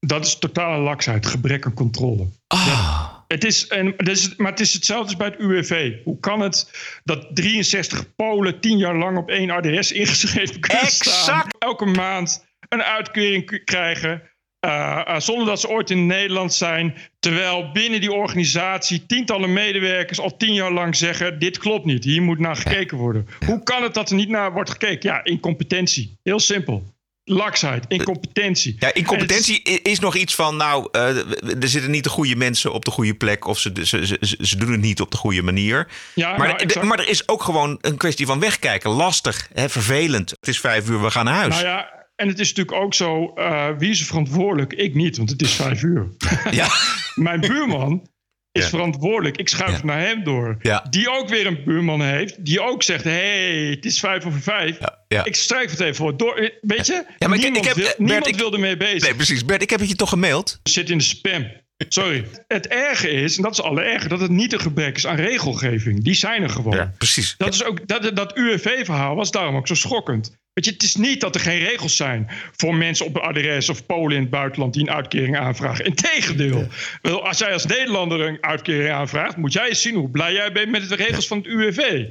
[0.00, 2.28] Dat is totale laksheid, gebrek aan controle.
[2.46, 3.15] Ja.
[3.28, 5.94] Het is, en, is, maar het is hetzelfde als bij het UWV.
[6.04, 6.70] Hoe kan het
[7.04, 11.46] dat 63 Polen tien jaar lang op één adres ingeschreven kunnen staan?
[11.58, 14.22] Elke maand een uitkering krijgen.
[14.60, 16.94] eh, eh, zonder dat ze ooit in Nederland zijn.
[17.18, 22.22] Terwijl binnen die organisatie tientallen medewerkers al tien jaar lang zeggen: Dit klopt niet, hier
[22.22, 23.26] moet naar gekeken worden.
[23.46, 25.10] Hoe kan het dat er niet naar wordt gekeken?
[25.10, 26.18] Ja, incompetentie.
[26.22, 26.94] Heel simpel.
[27.28, 28.76] Laksheid, incompetentie.
[28.78, 31.16] Ja, incompetentie i- is nog iets van, nou, eh,
[31.62, 34.56] er zitten niet de goede mensen op de goede plek of ze, ze, ze, ze-
[34.56, 35.88] doen het niet op de goede manier.
[36.14, 38.90] Ja, maar, nou, de- maar er is ook gewoon een kwestie van wegkijken.
[38.90, 40.30] Lastig, hè, vervelend.
[40.30, 41.54] Het is vijf uur, we gaan naar huis.
[41.54, 44.72] Nou ja, en het is natuurlijk ook zo, eh, wie is er verantwoordelijk?
[44.72, 46.08] Ik niet, want het is vijf uur.
[46.50, 46.68] Ja.
[47.14, 48.08] Mijn buurman
[48.56, 48.68] is Ja.
[48.68, 49.36] verantwoordelijk.
[49.36, 50.56] Ik schuif naar hem door.
[50.60, 50.86] Ja.
[50.90, 52.44] Die ook weer een buurman heeft.
[52.44, 54.78] Die ook zegt, hey, het is vijf over vijf.
[55.08, 55.24] ja.
[55.24, 56.16] Ik strijf het even voor.
[56.16, 57.04] Door, eh, weet je?
[57.18, 59.02] Ja, maar niemand ik heb- wil, Bert, niemand ik- wil ermee bezig.
[59.02, 59.44] Nee, precies.
[59.44, 60.60] Bert, ik heb het je toch gemaild?
[60.62, 61.46] Zit in de spam.
[61.88, 62.24] Sorry.
[62.48, 65.16] Het erge is, en dat is alle erger, dat het niet een gebrek is aan
[65.16, 66.04] regelgeving.
[66.04, 66.76] Die zijn er gewoon.
[66.76, 67.34] Ja, precies.
[67.38, 70.36] Dat, is ook, dat, dat UWV-verhaal was daarom ook zo schokkend.
[70.56, 73.68] Weet je, het is niet dat er geen regels zijn voor mensen op een adres
[73.68, 75.84] of Polen in het buitenland die een uitkering aanvragen.
[75.84, 76.66] Integendeel.
[77.02, 80.52] Wel, Als jij als Nederlander een uitkering aanvraagt, moet jij eens zien hoe blij jij
[80.52, 82.06] bent met de regels van het UWV.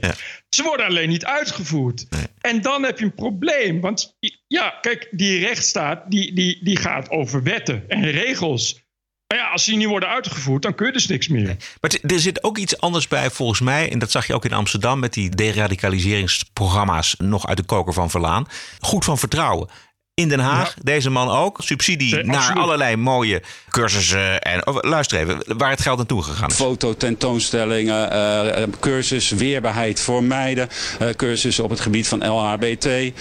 [0.50, 2.08] Ze worden alleen niet uitgevoerd.
[2.42, 3.82] En dan heb je een probleem.
[3.82, 4.18] Want
[4.48, 8.85] ja, kijk, die rechtsstaat die, die, die gaat over wetten en regels.
[9.28, 11.58] Maar ja, als die niet worden uitgevoerd, dan kun je dus niks meer.
[11.82, 13.92] Maar er zit ook iets anders bij volgens mij.
[13.92, 18.10] En dat zag je ook in Amsterdam met die deradicaliseringsprogramma's nog uit de koker van
[18.10, 18.48] Verlaan.
[18.80, 19.70] Goed van vertrouwen.
[20.16, 21.60] In Den Haag, deze man ook.
[21.64, 22.64] Subsidie Zee- naar absoluut.
[22.64, 24.42] allerlei mooie cursussen.
[24.42, 26.56] En, oh, luister even, waar het geld naartoe gegaan is.
[26.56, 33.12] Fototentoonstellingen, eh, eh, cursus weerbaarheid voor meiden, eh, cursussen op het gebied van LHBT, eh,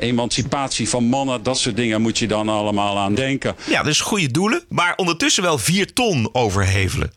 [0.00, 3.56] emancipatie van mannen, dat soort dingen moet je dan allemaal aan denken.
[3.64, 4.64] Ja, dus goede doelen.
[4.68, 7.12] Maar ondertussen wel vier ton overhevelen.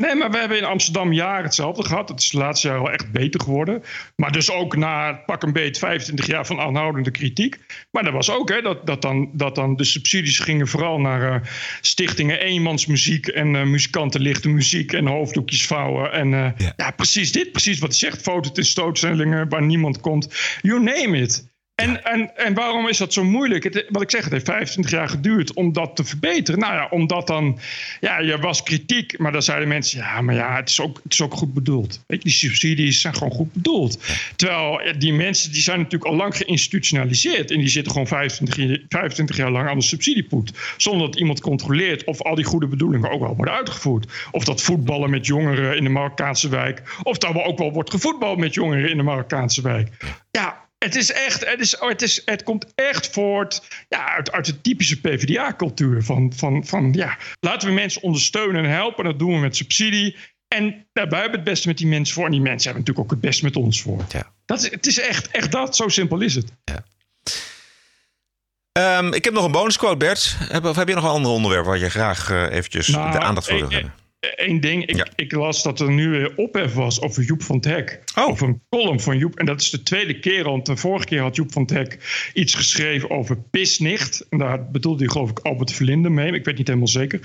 [0.00, 2.08] Nee, maar we hebben in Amsterdam jaren hetzelfde gehad.
[2.08, 3.82] Het is de laatste jaar wel echt beter geworden.
[4.16, 7.58] Maar dus ook na pak een beet 25 jaar van aanhoudende kritiek.
[7.90, 11.32] Maar dat was ook hè, dat, dat, dan, dat dan de subsidies gingen vooral naar
[11.32, 11.48] eh,
[11.80, 16.12] stichtingen eenmansmuziek en eh, muzikanten lichte muziek en hoofddoekjes vouwen.
[16.12, 16.90] En eh, ja.
[16.90, 18.22] precies dit, precies wat hij zegt.
[18.22, 20.28] Fototentoonstellingen waar niemand komt.
[20.62, 21.49] You name it.
[21.80, 23.64] En, en, en waarom is dat zo moeilijk?
[23.64, 26.60] Het, wat ik zeg, het heeft 25 jaar geduurd om dat te verbeteren.
[26.60, 27.58] Nou ja, omdat dan...
[28.00, 29.98] Ja, er was kritiek, maar dan zeiden mensen...
[29.98, 32.02] Ja, maar ja, het is ook, het is ook goed bedoeld.
[32.06, 33.98] Weet je, die subsidies zijn gewoon goed bedoeld.
[34.36, 37.50] Terwijl ja, die mensen die zijn natuurlijk al lang geïnstitutionaliseerd.
[37.50, 40.52] En die zitten gewoon 25, jaar- 25 jaar lang aan de subsidiepoet.
[40.76, 44.12] Zonder dat iemand controleert of al die goede bedoelingen ook wel worden uitgevoerd.
[44.30, 46.82] Of dat voetballen met jongeren in de Marokkaanse wijk...
[47.02, 49.88] of dat er ook wel wordt gevoetbald met jongeren in de Marokkaanse wijk.
[50.30, 54.44] Ja, het is echt, het, is, het, is, het komt echt voort ja, uit, uit
[54.44, 56.02] de typische PvdA-cultuur.
[56.04, 59.04] Van, van, van ja, laten we mensen ondersteunen en helpen.
[59.04, 60.16] Dat doen we met subsidie.
[60.48, 62.24] En daar wij hebben het beste met die mensen voor.
[62.24, 64.04] En die mensen hebben natuurlijk ook het beste met ons voor.
[64.46, 66.52] Dat is, het is echt, echt dat, zo simpel is het.
[68.72, 70.36] Ehm, ik heb nog een bonusquote, Bert.
[70.38, 73.18] Heb, of heb je nog een ander onderwerp waar je graag eh, eventjes Nou, de
[73.18, 73.94] aandacht voor wil eh, hebben?
[74.20, 77.64] Eén ding, ik, ik las dat er nu weer ophef was over Joep van het
[77.64, 78.02] Hek.
[78.14, 79.38] Over een column van Joep.
[79.38, 81.98] En dat is de tweede keer, want de vorige keer had Joep van het Hek
[82.34, 84.26] iets geschreven over pisnicht.
[84.28, 86.32] En daar bedoelde hij geloof ik Albert Verlinde mee.
[86.32, 87.20] Ik weet niet helemaal zeker.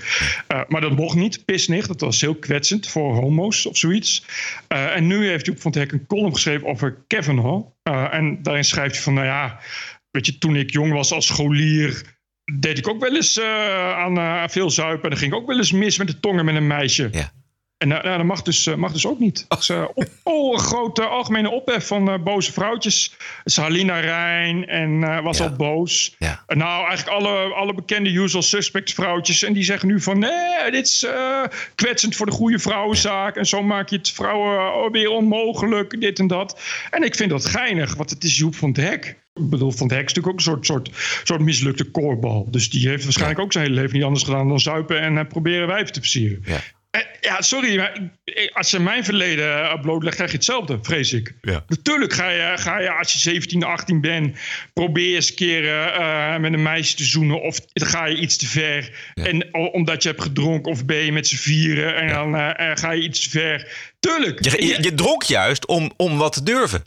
[0.46, 1.88] Eh, maar dat mocht niet, pisnicht.
[1.88, 4.24] Dat was heel kwetsend voor homo's of zoiets.
[4.68, 7.68] Eh, en nu heeft Joep van het Hek een column geschreven over Kavanaugh.
[7.82, 9.60] Eh, en daarin schrijft hij van, nou ja...
[10.10, 12.15] Weet je, toen ik jong was als scholier
[12.54, 15.02] deed ik ook wel eens eh, aan eh, veel zuipen.
[15.02, 17.10] En dan ging ik ook wel eens mis met de tongen met een meisje.
[17.78, 19.46] En nou, nou, dat mag dus, eh, mag dus ook niet.
[19.68, 23.16] Eh, op, oh, een grote algemene ophef van boze vrouwtjes.
[23.44, 26.16] Salina Rijn en eh, was al boos.
[26.46, 29.42] Nou, eigenlijk alle, alle bekende usual suspects vrouwtjes.
[29.42, 30.18] En die zeggen nu van...
[30.18, 31.06] nee, dit is
[31.74, 33.36] kwetsend voor de goede vrouwenzaak.
[33.36, 36.00] En zo maak je het vrouwen weer onmogelijk.
[36.00, 36.60] Dit en dat.
[36.90, 39.24] En ik vind dat geinig, want het is Joep van het Hek.
[39.34, 40.90] Ik bedoel, Van Hek is natuurlijk ook een soort, soort,
[41.24, 42.48] soort mislukte koorbal.
[42.50, 44.48] Dus die heeft waarschijnlijk ook zijn hele leven niet anders gedaan...
[44.48, 46.42] dan zuipen en proberen wijven te versieren.
[46.44, 46.56] Eh,
[47.20, 48.10] Ja, sorry, maar
[48.52, 51.34] als je mijn verleden eh, blootlegt, krijg je hetzelfde, vrees ik.
[51.68, 54.38] Natuurlijk ga je, ga je als je 17, 18 bent,
[54.72, 57.42] probeer eens een keer eh, eh, met een meisje te zoenen.
[57.42, 58.90] Of ga je iets te ver.
[59.14, 62.76] En omdat je hebt gedronken, of ben je met z'n vieren en dan eh, eh,
[62.76, 63.72] ga je iets te ver.
[64.00, 64.44] Tuurlijk.
[64.44, 66.84] Je, je, je dronk juist om, om wat te durven.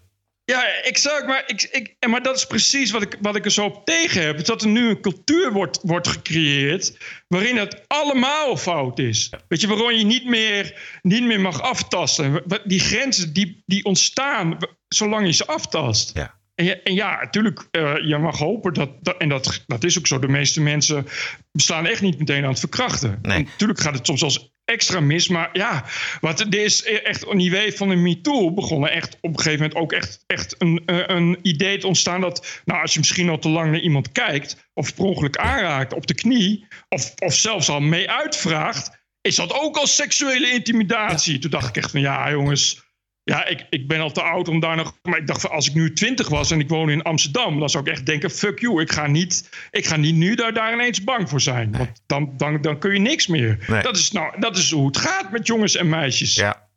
[0.50, 1.28] Ja, exact.
[1.28, 4.26] Maar, ik, ik, maar dat is precies wat ik, wat ik er zo op tegen
[4.26, 4.46] heb.
[4.46, 6.98] Dat er nu een cultuur wordt, wordt gecreëerd.
[7.28, 9.34] waarin het allemaal fout is.
[9.48, 12.44] Weet je, waarom je niet meer, niet meer mag aftasten.
[12.64, 16.12] Die grenzen die, die ontstaan zolang je ze aftast.
[16.56, 19.18] En, ja, en ja, natuurlijk, eh, je mag hopen dat, dat.
[19.18, 20.20] En dat, dat is ook zo.
[20.20, 21.08] De meeste mensen
[21.52, 23.20] beslaan echt niet meteen aan het verkrachten.
[23.22, 25.28] En natuurlijk gaat het soms als extra mis.
[25.28, 25.86] Maar ja,
[26.22, 28.92] wat, er is echt een idee van een MeToo begonnen.
[28.92, 32.62] Echt op een gegeven moment ook echt, echt een, een idee te ontstaan dat.
[32.66, 34.70] Nou, als je misschien al te lang naar iemand kijkt.
[34.74, 36.68] of per ongeluk aanraakt op de knie.
[36.90, 38.98] of, of zelfs al mee uitvraagt.
[39.22, 41.40] is dat ook al seksuele intimidatie.
[41.40, 42.89] Toen dacht ik echt van ja, jongens.
[43.30, 44.94] Ja, ik, ik ben al te oud om daar nog.
[45.04, 47.70] Maar ik dacht, van, als ik nu 20 was en ik woon in Amsterdam, dan
[47.70, 50.74] zou ik echt denken: fuck you, ik ga niet, ik ga niet nu daar, daar
[50.74, 51.72] ineens bang voor zijn.
[51.72, 53.66] Want dan, dan, dan kun je niks meer.
[53.68, 53.82] Nee.
[53.82, 56.36] Dat, is nou, dat is hoe het gaat met jongens en meisjes.
[56.36, 56.68] Ja.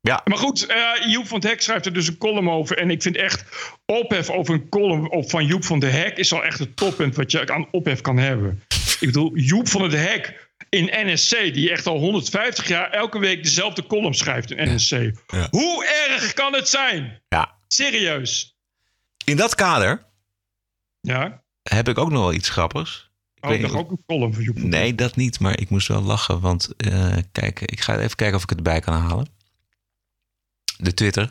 [0.00, 0.20] Ja.
[0.24, 2.78] Maar goed, eh, Joep van het Hek schrijft er dus een column over.
[2.78, 3.44] En ik vind echt
[3.86, 6.16] ophef over een column op van Joep van de Hek...
[6.16, 8.62] is al echt het toppunt wat je aan ophef kan hebben.
[9.00, 11.30] Ik bedoel, Joep van het Hek in NSC...
[11.54, 15.10] die echt al 150 jaar elke week dezelfde column schrijft in NSC.
[15.50, 17.22] Hoe erg kan het zijn?
[17.28, 17.56] Ja.
[17.68, 18.56] Serieus.
[19.24, 20.06] In dat kader
[21.00, 21.42] Ja?
[21.62, 23.10] heb ik ook nog wel iets grappigs.
[23.34, 25.40] Ik Oh, niet- ook een column van Joep Nee, dat niet.
[25.40, 26.40] Maar ik moest wel lachen.
[26.40, 29.28] Want eh, kijk, ik ga even kijken of ik het erbij kan halen.
[30.76, 31.28] De Twitter.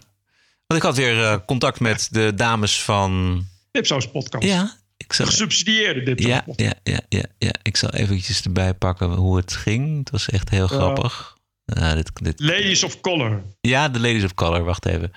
[0.68, 3.44] Want ik had weer eh, contact met de dames van...
[3.72, 4.46] Dipsaus podcast.
[4.48, 5.26] Ja, ik zal...
[5.26, 7.52] Gesubsidieerde Dipsaus Ja, ja, ja, ja, ja.
[7.62, 9.98] Ik zal eventjes erbij pakken hoe het ging.
[9.98, 11.36] Het was echt heel grappig.
[11.66, 13.44] Nou, dit, dit, Ladies of Color.
[13.62, 14.64] ja, de Ladies of Color.
[14.64, 15.12] Wacht even.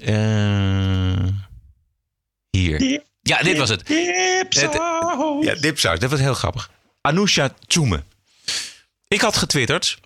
[0.00, 1.28] Eh,
[2.50, 3.02] hier.
[3.20, 3.86] Ja, dit was het.
[3.86, 5.44] Dipsaus.
[5.44, 5.98] Ja, dipsaus.
[5.98, 6.70] Dat was heel grappig.
[7.00, 8.02] Anousha Tjoeme.
[9.08, 9.98] Ik had getwitterd.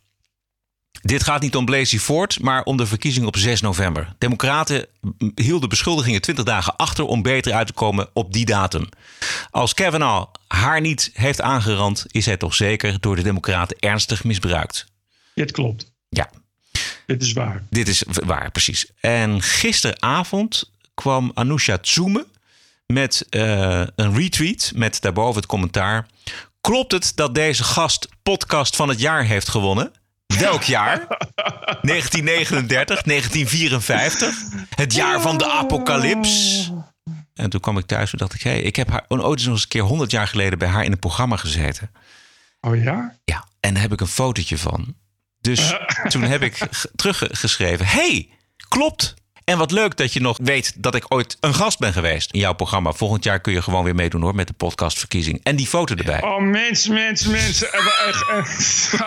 [1.02, 4.14] Dit gaat niet om Blasey Ford, maar om de verkiezingen op 6 november.
[4.18, 4.86] Democraten
[5.34, 8.88] hielden beschuldigingen 20 dagen achter om beter uit te komen op die datum.
[9.50, 14.86] Als Kavanaugh haar niet heeft aangerand, is hij toch zeker door de Democraten ernstig misbruikt.
[15.34, 15.92] Dit klopt.
[16.08, 16.30] Ja.
[17.06, 17.64] Dit is waar.
[17.70, 18.86] Dit is waar, precies.
[19.00, 22.26] En gisteravond kwam Anousha Tsoeme
[22.86, 26.06] met eh, een retweet met daarboven het commentaar.
[26.60, 29.92] Klopt het dat deze gast podcast van het jaar heeft gewonnen?
[30.36, 31.06] Welk jaar?
[31.82, 34.42] 1939, 1954.
[34.74, 36.70] Het jaar van de apocalyps.
[37.34, 38.42] En toen kwam ik thuis en dacht ik...
[38.42, 40.98] Hey, ik heb haar ooit eens een keer 100 jaar geleden bij haar in een
[40.98, 41.90] programma gezeten.
[42.60, 43.14] Oh ja?
[43.24, 44.94] Ja, en daar heb ik een fotootje van.
[45.40, 45.74] Dus
[46.08, 48.28] toen heb ik teruggeschreven: hey,
[48.68, 49.14] klopt.
[49.48, 52.40] En wat leuk dat je nog weet dat ik ooit een gast ben geweest in
[52.40, 52.92] jouw programma.
[52.92, 55.40] Volgend jaar kun je gewoon weer meedoen hoor met de podcastverkiezing.
[55.42, 56.22] En die foto erbij.
[56.22, 57.72] Oh, mensen, mensen, mensen.
[57.72, 59.06] Eh, echt, eh,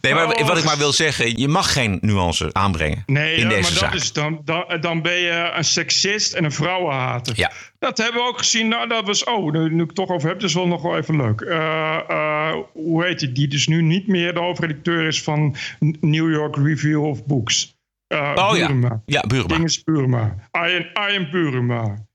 [0.00, 0.46] Nee, maar Oh.
[0.46, 3.70] wat ik maar wil zeggen, je mag geen nuance aanbrengen Nee, in ja, deze maar
[3.78, 3.92] zaak.
[3.92, 7.32] dat is dan, dan, dan ben je een seksist en een vrouwenhater.
[7.36, 7.52] Ja.
[7.78, 8.68] Dat hebben we ook gezien.
[8.68, 10.82] Nou, dat was, oh, nu, nu ik het toch over heb, dat is wel nog
[10.82, 11.40] wel even leuk.
[11.40, 13.32] Eh, eh, hoe heet die?
[13.32, 15.56] Die dus nu niet meer de hoofdredacteur is van
[16.00, 17.80] New York Review of Books.
[18.12, 19.02] Eh, Oh ja.
[19.04, 19.54] Ja, Buruma.
[19.54, 20.34] Dinges Buruma.
[20.50, 22.06] Arjen, Arjen Buruma.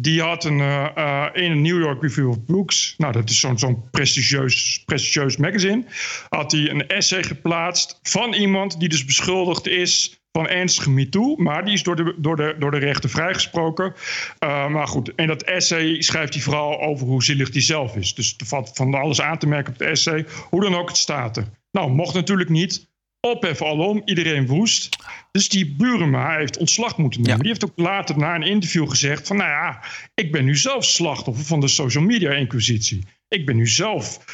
[0.00, 3.40] Die had een, eh, eh, in een New York Review of Books, nou dat is
[3.40, 5.84] zo'n zo'n prestigieus, prestigieus magazine,
[6.28, 11.64] had hij een essay geplaatst van iemand die dus beschuldigd is van ernstige MeToo, maar
[11.64, 13.94] die is door de, door de, door de rechter vrijgesproken.
[14.38, 18.14] Eh, maar goed, in dat essay schrijft hij vooral over hoe zielig hij zelf is.
[18.14, 20.26] Dus er valt van alles aan te merken op het essay.
[20.50, 21.44] Hoe dan ook, het staat er.
[21.70, 22.92] Nou, mocht natuurlijk niet.
[23.24, 24.96] Ophef alom, iedereen woest.
[25.30, 27.38] Dus die Burema heeft ontslag moeten nemen.
[27.38, 29.36] Die heeft ook later na een interview gezegd van...
[29.36, 29.82] nou ja,
[30.14, 33.04] ik ben nu zelf slachtoffer van de social media inquisitie.
[33.28, 34.24] Ik ben nu zelf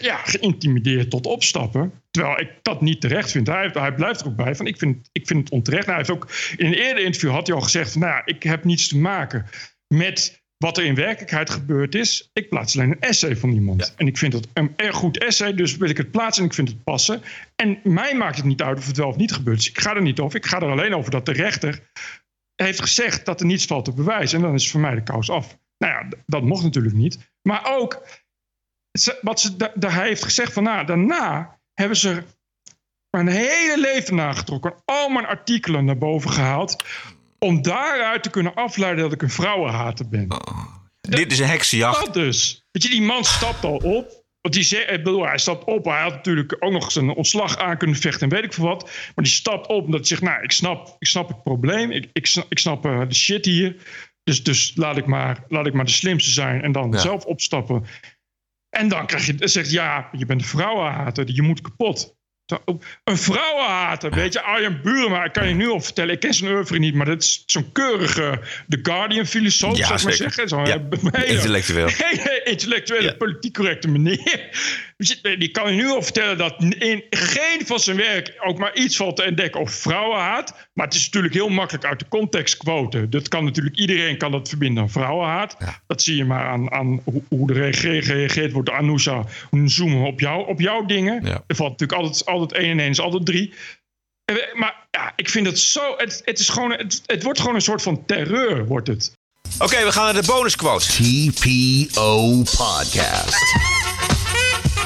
[0.00, 1.92] ja, geïntimideerd tot opstappen.
[2.10, 3.46] Terwijl ik dat niet terecht vind.
[3.46, 5.86] Hij, hij blijft er ook bij van ik vind, ik vind het onterecht.
[5.86, 8.00] Nou, hij heeft ook in een eerder interview had hij al gezegd van...
[8.00, 9.46] nou ja, ik heb niets te maken
[9.86, 12.30] met wat er in werkelijkheid gebeurd is.
[12.32, 13.94] Ik plaats alleen een essay van iemand.
[13.96, 16.54] En ik vind het een erg goed essay, dus wil ik het plaatsen en ik
[16.54, 17.22] vind het passen.
[17.56, 19.56] En mij maakt het niet uit of het wel of niet gebeurt.
[19.56, 20.36] Dus ik ga er niet over.
[20.36, 21.90] Ik ga er alleen over dat de rechter
[22.54, 24.38] heeft gezegd dat er niets valt te bewijzen.
[24.38, 25.58] En dan is voor mij de kous af.
[25.78, 27.32] Nou ja, dat mocht natuurlijk niet.
[27.42, 28.06] Maar ook,
[29.20, 32.22] wat ze, hij heeft gezegd van nou, daarna hebben ze
[33.10, 34.74] mijn hele leven nagetrokken.
[34.84, 36.84] Al mijn artikelen naar boven gehaald.
[37.40, 40.26] Om daaruit te kunnen afleiden dat ik een vrouwenhater ben.
[41.00, 42.04] Dit is een heksenjacht.
[42.04, 42.64] Dat dus.
[42.70, 44.18] Weet je, die man stapt al op.
[44.40, 45.84] Want die zegt, ik bedoel, hij stapt op.
[45.84, 48.82] Hij had natuurlijk ook nog zijn ontslag aan kunnen vechten en weet ik veel wat.
[48.84, 51.90] Maar die stapt op omdat hij zegt, nou, ik snap, ik snap het probleem.
[51.90, 53.76] Ik, ik snap, ik snap eh, de shit hier.
[54.22, 56.98] Dus, dus laat, ik maar, laat ik maar de slimste zijn en dan Ja.
[56.98, 57.84] zelf opstappen.
[58.76, 62.16] En dan krijg je, zegt ja, je bent een vrouwenhater, je moet kapot.
[62.50, 66.34] Zo, Een vrouwenhater, weet je, Arjen Burema, ik kan je nu al vertellen, ik ken
[66.34, 70.48] zijn oeuvre niet, maar dat is zo'n keurige The Guardian-filosoof, Ja, zou ik maar zeggen.
[70.48, 71.88] Zo'n Ja, hele- intellectueel.
[71.96, 74.48] hele intellectuele, politiek correcte meneer.
[75.38, 78.96] Die kan je nu al vertellen dat in geen van zijn werk ook maar iets
[78.96, 80.68] valt te ontdekken over vrouwenhaat.
[80.72, 83.10] Maar het is natuurlijk heel makkelijk uit de context quoten.
[83.10, 85.56] Dat kan natuurlijk iedereen kan dat verbinden aan vrouwenhaat.
[85.86, 89.24] Dat zie je maar aan, aan hoe, er gereageerd wordt door Anousa.
[89.64, 91.24] Zoomen op, jou, op jouw dingen.
[91.46, 93.54] Er valt natuurlijk altijd, altijd één en één is altijd drie.
[94.54, 95.94] Maar ja, ik vind het zo.
[95.96, 99.12] Het, het, is gewoon, het, het wordt gewoon een soort van terreur, wordt het.
[99.58, 100.86] Oké, we gaan naar de bonusquote.
[100.86, 103.89] TPO Podcast.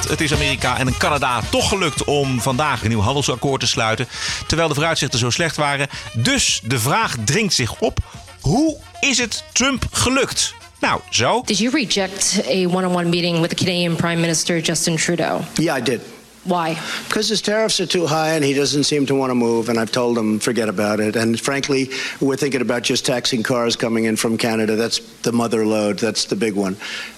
[0.07, 4.07] Het is Amerika en Canada toch gelukt om vandaag een nieuw handelsakkoord te sluiten.
[4.47, 5.87] Terwijl de vooruitzichten zo slecht waren.
[6.13, 7.99] Dus de vraag dringt zich op:
[8.41, 10.53] hoe is het Trump gelukt?
[10.79, 11.41] Nou, zo.
[11.45, 15.41] Did you reject a one on one meeting with the Canadian Prime Minister Justin Trudeau?
[15.53, 16.01] Yeah, I did.
[16.45, 16.79] Why?
[17.07, 19.67] Because his tariffs are too high and he doesn't seem to want to move.
[19.67, 21.15] And I've told him, forget about it.
[21.15, 21.89] And frankly,
[22.21, 24.75] we're thinking about just taxing cars coming in from Canada.
[24.75, 26.77] That's the mother load, that's the big one.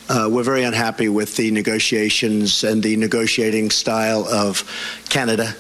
[0.09, 4.63] Uh, we're very unhappy with the negotiations and the negotiating style of
[5.09, 5.53] Canada.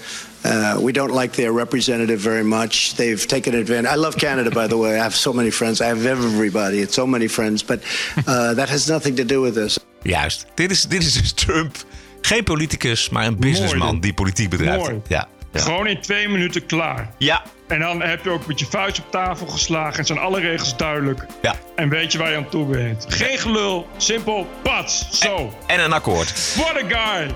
[0.45, 2.95] Uh, we don't like their representative very much.
[2.95, 3.91] They've taken advantage.
[3.91, 4.97] I love Canada, by the way.
[4.97, 5.81] I have so many friends.
[5.81, 6.79] I have everybody.
[6.79, 7.63] It's so many friends.
[7.63, 7.81] But
[8.25, 9.77] uh, that has nothing to do with this.
[10.03, 10.45] Juist.
[10.55, 11.77] Dit is, dit is dus Trump.
[12.27, 14.89] Geen politicus, maar een businessman die politiek bedrijft.
[14.89, 15.01] Mooi.
[15.07, 15.27] Ja.
[15.51, 15.59] ja.
[15.59, 17.13] Gewoon in twee minuten klaar.
[17.17, 17.43] Ja.
[17.67, 20.77] En dan heb je ook met je vuist op tafel geslagen en zijn alle regels
[20.77, 21.25] duidelijk.
[21.41, 21.55] Ja.
[21.75, 23.05] En weet je waar je aan toe bent.
[23.07, 25.53] Geen gelul, simpel, pats, zo.
[25.67, 26.55] En een akkoord.
[26.55, 27.35] What a guy!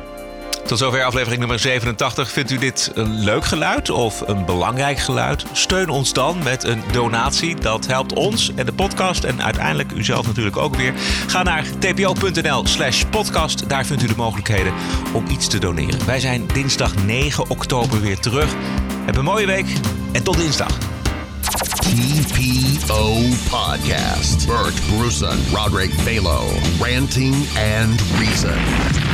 [0.66, 2.32] Tot zover aflevering nummer 87.
[2.32, 5.46] Vindt u dit een leuk geluid of een belangrijk geluid?
[5.52, 7.56] Steun ons dan met een donatie.
[7.56, 10.94] Dat helpt ons en de podcast en uiteindelijk u zelf natuurlijk ook weer.
[11.28, 13.70] Ga naar tpo.nl slash podcast.
[13.70, 14.74] Daar vindt u de mogelijkheden
[15.14, 16.06] om iets te doneren.
[16.06, 18.54] Wij zijn dinsdag 9 oktober weer terug.
[19.06, 19.68] Heb een mooie week
[20.12, 20.78] en tot dinsdag.
[21.92, 24.48] TPO Podcast.
[24.48, 26.44] Bert Bruson, Roderick Balo,
[26.80, 29.11] ranting and reason.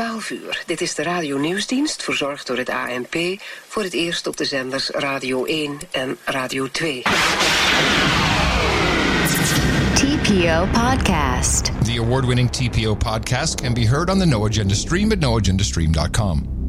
[0.00, 0.62] Twaalf uur.
[0.66, 3.40] Dit is de Radio Nieuwsdienst, verzorgd door het ANP.
[3.68, 7.02] Voor het eerst op de zenders Radio 1 en Radio 2.
[9.94, 11.64] TPO Podcast.
[11.84, 16.59] The award winning TPO podcast can be heard on the No Agenda stream at noagendastream.com.